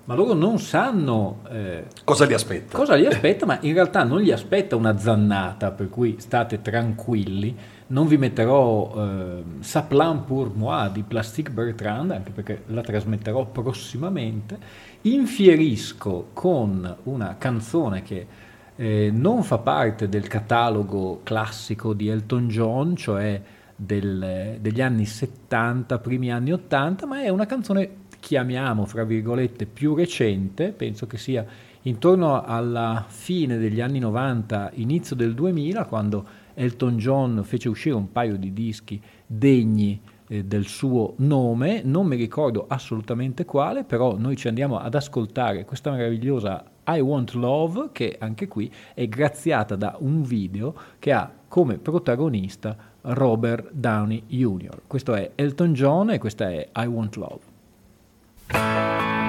ma 0.05 0.15
loro 0.15 0.33
non 0.33 0.57
sanno 0.57 1.41
eh, 1.51 1.85
Cosa 2.03 2.25
li 2.25 2.33
aspetta? 2.33 2.75
cosa 2.75 2.97
gli 2.97 3.05
aspetta, 3.05 3.45
ma 3.45 3.59
in 3.61 3.73
realtà 3.73 4.03
non 4.03 4.21
gli 4.21 4.31
aspetta 4.31 4.75
una 4.75 4.97
zannata, 4.97 5.69
per 5.69 5.89
cui 5.89 6.15
state 6.17 6.63
tranquilli. 6.63 7.55
Non 7.87 8.07
vi 8.07 8.17
metterò 8.17 8.91
eh, 8.95 9.43
Saplan 9.59 10.25
pour 10.25 10.55
moi 10.55 10.91
di 10.91 11.03
Plastic 11.03 11.51
Bertrand, 11.51 12.09
anche 12.09 12.31
perché 12.31 12.63
la 12.67 12.81
trasmetterò 12.81 13.45
prossimamente. 13.45 14.57
Infierisco 15.01 16.29
con 16.33 16.95
una 17.03 17.35
canzone 17.37 18.01
che 18.01 18.49
eh, 18.81 19.11
non 19.13 19.43
fa 19.43 19.59
parte 19.59 20.09
del 20.09 20.27
catalogo 20.27 21.19
classico 21.21 21.93
di 21.93 22.07
Elton 22.07 22.47
John, 22.47 22.95
cioè 22.95 23.39
del- 23.75 24.57
degli 24.59 24.81
anni 24.81 25.05
70, 25.05 25.99
primi 25.99 26.31
anni 26.31 26.51
80, 26.51 27.05
ma 27.05 27.21
è 27.21 27.29
una 27.29 27.45
canzone, 27.45 27.89
chiamiamo 28.19 28.87
fra 28.87 29.03
virgolette, 29.03 29.67
più 29.67 29.93
recente, 29.93 30.71
penso 30.71 31.05
che 31.05 31.19
sia 31.19 31.45
intorno 31.83 32.43
alla 32.43 33.05
fine 33.07 33.59
degli 33.59 33.81
anni 33.81 33.99
90, 33.99 34.71
inizio 34.73 35.15
del 35.15 35.35
2000, 35.35 35.85
quando 35.85 36.25
Elton 36.55 36.97
John 36.97 37.43
fece 37.43 37.69
uscire 37.69 37.93
un 37.93 38.11
paio 38.11 38.35
di 38.35 38.51
dischi 38.51 38.99
degni 39.27 40.01
eh, 40.31 40.45
del 40.45 40.65
suo 40.65 41.15
nome, 41.17 41.81
non 41.83 42.07
mi 42.07 42.15
ricordo 42.15 42.63
assolutamente 42.69 43.43
quale, 43.43 43.83
però 43.83 44.17
noi 44.17 44.37
ci 44.37 44.47
andiamo 44.47 44.79
ad 44.79 44.95
ascoltare 44.95 45.65
questa 45.65 45.91
meravigliosa 45.91 46.63
I 46.87 47.01
Want 47.01 47.33
Love, 47.33 47.89
che 47.91 48.15
anche 48.17 48.47
qui 48.47 48.71
è 48.93 49.09
graziata 49.09 49.75
da 49.75 49.97
un 49.99 50.23
video 50.23 50.73
che 50.99 51.11
ha 51.11 51.29
come 51.49 51.79
protagonista 51.79 52.77
Robert 53.01 53.73
Downey 53.73 54.23
Jr. 54.27 54.83
Questo 54.87 55.15
è 55.15 55.31
Elton 55.35 55.73
John 55.73 56.11
e 56.11 56.17
questa 56.17 56.49
è 56.49 56.69
I 56.77 56.85
Want 56.85 57.17
Love. 57.17 59.19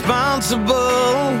So 0.00 0.06
irresponsible. 0.06 1.36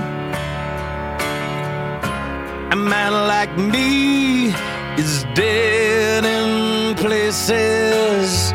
A 2.72 2.76
man 2.76 3.12
like 3.26 3.56
me 3.56 4.52
is 4.98 5.24
dead 5.34 6.24
in 6.24 6.94
places. 6.96 8.52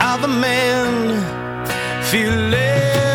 Other 0.00 0.28
men 0.28 1.20
feel 2.04 2.32
liberated, 2.32 3.11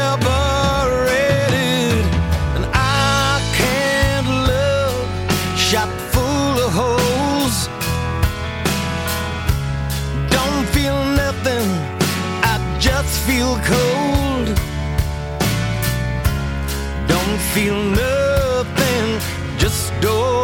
just 19.58 19.92
don't 20.02 20.37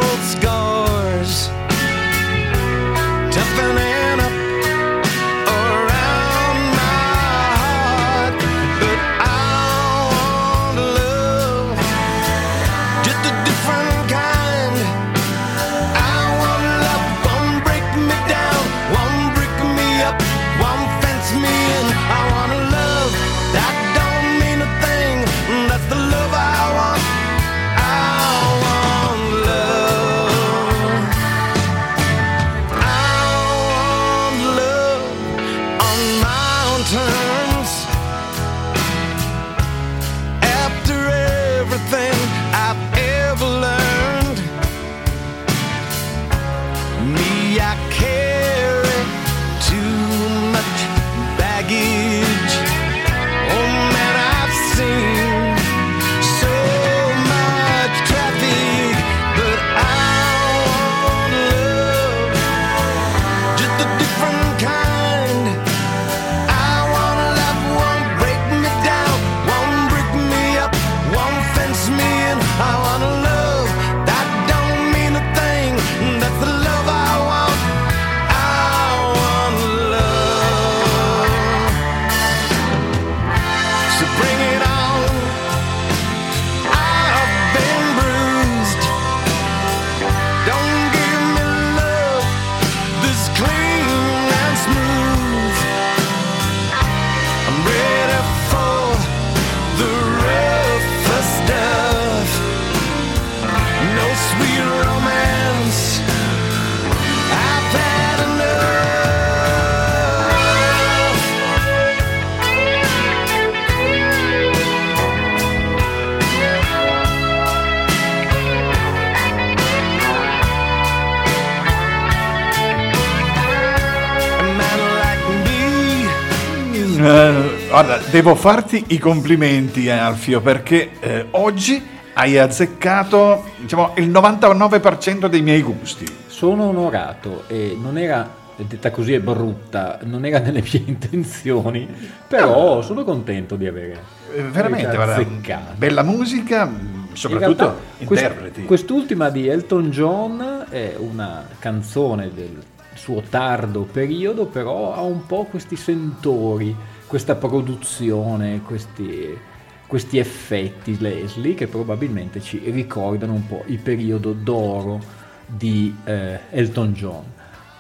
devo 128.14 128.36
farti 128.36 128.84
i 128.90 129.00
complimenti, 129.00 129.88
eh, 129.88 129.90
Alfio, 129.92 130.40
perché 130.40 130.92
eh, 131.00 131.26
oggi 131.32 131.82
hai 132.14 132.38
azzeccato 132.38 133.44
diciamo, 133.58 133.94
il 133.96 134.12
99% 134.12 135.26
dei 135.26 135.42
miei 135.42 135.64
gusti. 135.64 136.06
Sono 136.28 136.66
onorato 136.66 137.46
e 137.48 137.76
non 137.82 137.98
era, 137.98 138.32
detta 138.56 138.92
così 138.92 139.14
è 139.14 139.20
brutta, 139.20 139.98
non 140.04 140.26
era 140.26 140.38
nelle 140.38 140.62
mie 140.62 140.84
intenzioni, 140.86 141.88
però 142.28 142.84
sono 142.84 143.04
contento 143.04 143.56
di 143.56 143.66
avere 143.66 144.00
Eh, 144.36 144.44
veramente, 144.44 144.96
azzeccato. 144.96 145.74
bella 145.76 146.04
musica, 146.04 146.66
In 146.66 147.08
soprattutto 147.14 147.64
realtà, 147.64 148.06
quest- 148.06 148.24
interpreti. 148.26 148.64
quest'ultima 148.66 149.30
di 149.32 149.48
Elton 149.48 149.90
John 149.90 150.66
è 150.70 150.94
una 151.00 151.48
canzone 151.58 152.30
del 152.32 152.62
suo 152.94 153.24
tardo 153.28 153.88
periodo, 153.92 154.46
però 154.46 154.94
ha 154.94 155.02
un 155.02 155.26
po' 155.26 155.46
questi 155.46 155.76
sentori, 155.76 156.76
questa 157.14 157.36
produzione, 157.36 158.64
questi, 158.66 159.38
questi 159.86 160.18
effetti 160.18 160.98
Leslie 160.98 161.54
che 161.54 161.68
probabilmente 161.68 162.42
ci 162.42 162.60
ricordano 162.72 163.34
un 163.34 163.46
po' 163.46 163.62
il 163.68 163.78
periodo 163.78 164.34
d'oro 164.34 165.00
di 165.46 165.96
eh, 166.06 166.40
Elton 166.50 166.94
John. 166.94 167.24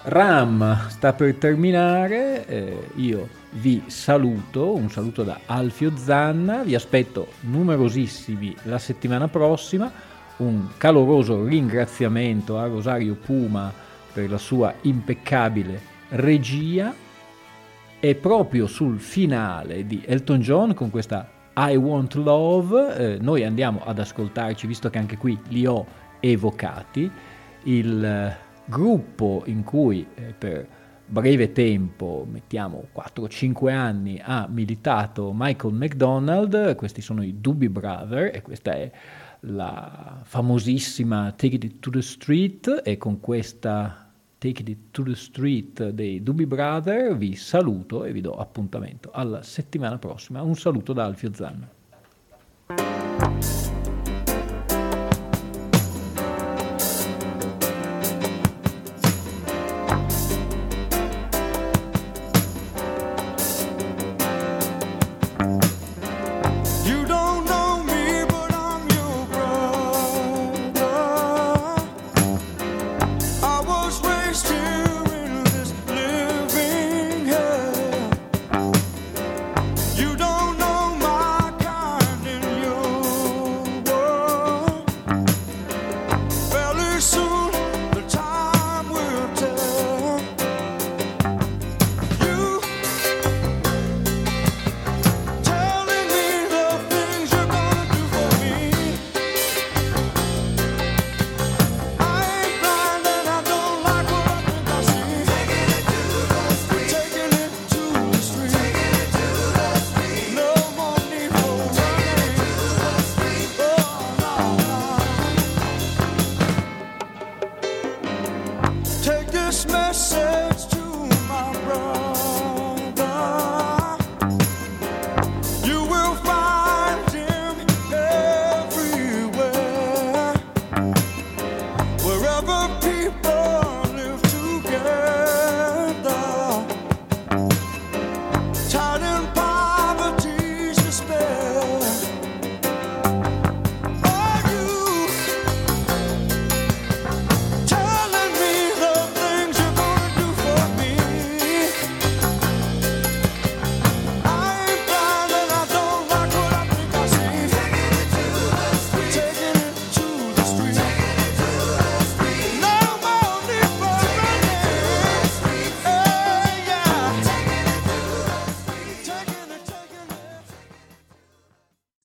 Ram 0.03 0.88
sta 0.88 1.13
per 1.13 1.34
terminare, 1.38 2.45
eh, 2.45 2.89
io 2.97 3.27
vi 3.53 3.81
saluto, 3.88 4.75
un 4.75 4.91
saluto 4.91 5.23
da 5.23 5.39
Alfio 5.47 5.93
Zanna, 5.97 6.61
vi 6.61 6.75
aspetto 6.75 7.29
numerosissimi 7.39 8.55
la 8.65 8.77
settimana 8.77 9.27
prossima, 9.29 9.91
un 10.38 10.67
caloroso 10.77 11.43
ringraziamento 11.43 12.59
a 12.59 12.67
Rosario 12.67 13.15
Puma 13.15 13.73
per 14.13 14.29
la 14.29 14.38
sua 14.38 14.75
impeccabile 14.81 15.81
regia 16.09 16.93
e 18.05 18.15
proprio 18.15 18.67
sul 18.67 18.99
finale 18.99 19.85
di 19.85 20.03
Elton 20.05 20.41
John 20.41 20.73
con 20.73 20.89
questa 20.89 21.25
I 21.55 21.77
Want 21.77 22.15
Love 22.15 22.97
eh, 22.97 23.17
noi 23.21 23.45
andiamo 23.45 23.79
ad 23.81 23.97
ascoltarci, 23.97 24.67
visto 24.67 24.89
che 24.89 24.97
anche 24.97 25.15
qui 25.15 25.39
li 25.47 25.65
ho 25.65 25.85
evocati, 26.19 27.09
il 27.63 28.03
eh, 28.03 28.35
gruppo 28.65 29.43
in 29.45 29.63
cui 29.63 30.05
eh, 30.15 30.33
per 30.37 30.67
breve 31.05 31.53
tempo, 31.53 32.27
mettiamo 32.29 32.87
4-5 32.93 33.71
anni, 33.71 34.19
ha 34.21 34.47
militato 34.49 35.31
Michael 35.33 35.73
McDonald, 35.73 36.75
questi 36.75 36.99
sono 36.99 37.23
i 37.23 37.39
Doobie 37.39 37.69
Brother 37.69 38.35
e 38.35 38.41
questa 38.41 38.73
è 38.73 38.91
la 39.45 40.19
famosissima 40.23 41.31
Take 41.37 41.55
It 41.55 41.79
to 41.79 41.89
the 41.89 42.01
Street 42.01 42.81
e 42.83 42.97
con 42.97 43.21
questa 43.21 44.02
Take 44.43 44.69
It 44.69 44.77
to 44.91 45.03
the 45.03 45.15
Street 45.15 45.91
dei 45.91 46.21
Doobie 46.21 46.45
Brother 46.45 47.15
vi 47.15 47.33
saluto 47.33 48.03
e 48.03 48.11
vi 48.11 48.19
do 48.19 48.33
appuntamento 48.33 49.09
alla 49.13 49.41
settimana 49.41 49.97
prossima. 49.97 50.41
Un 50.41 50.55
saluto 50.55 50.91
da 50.91 51.05
Alfio 51.05 51.33
Zanna. 51.33 51.69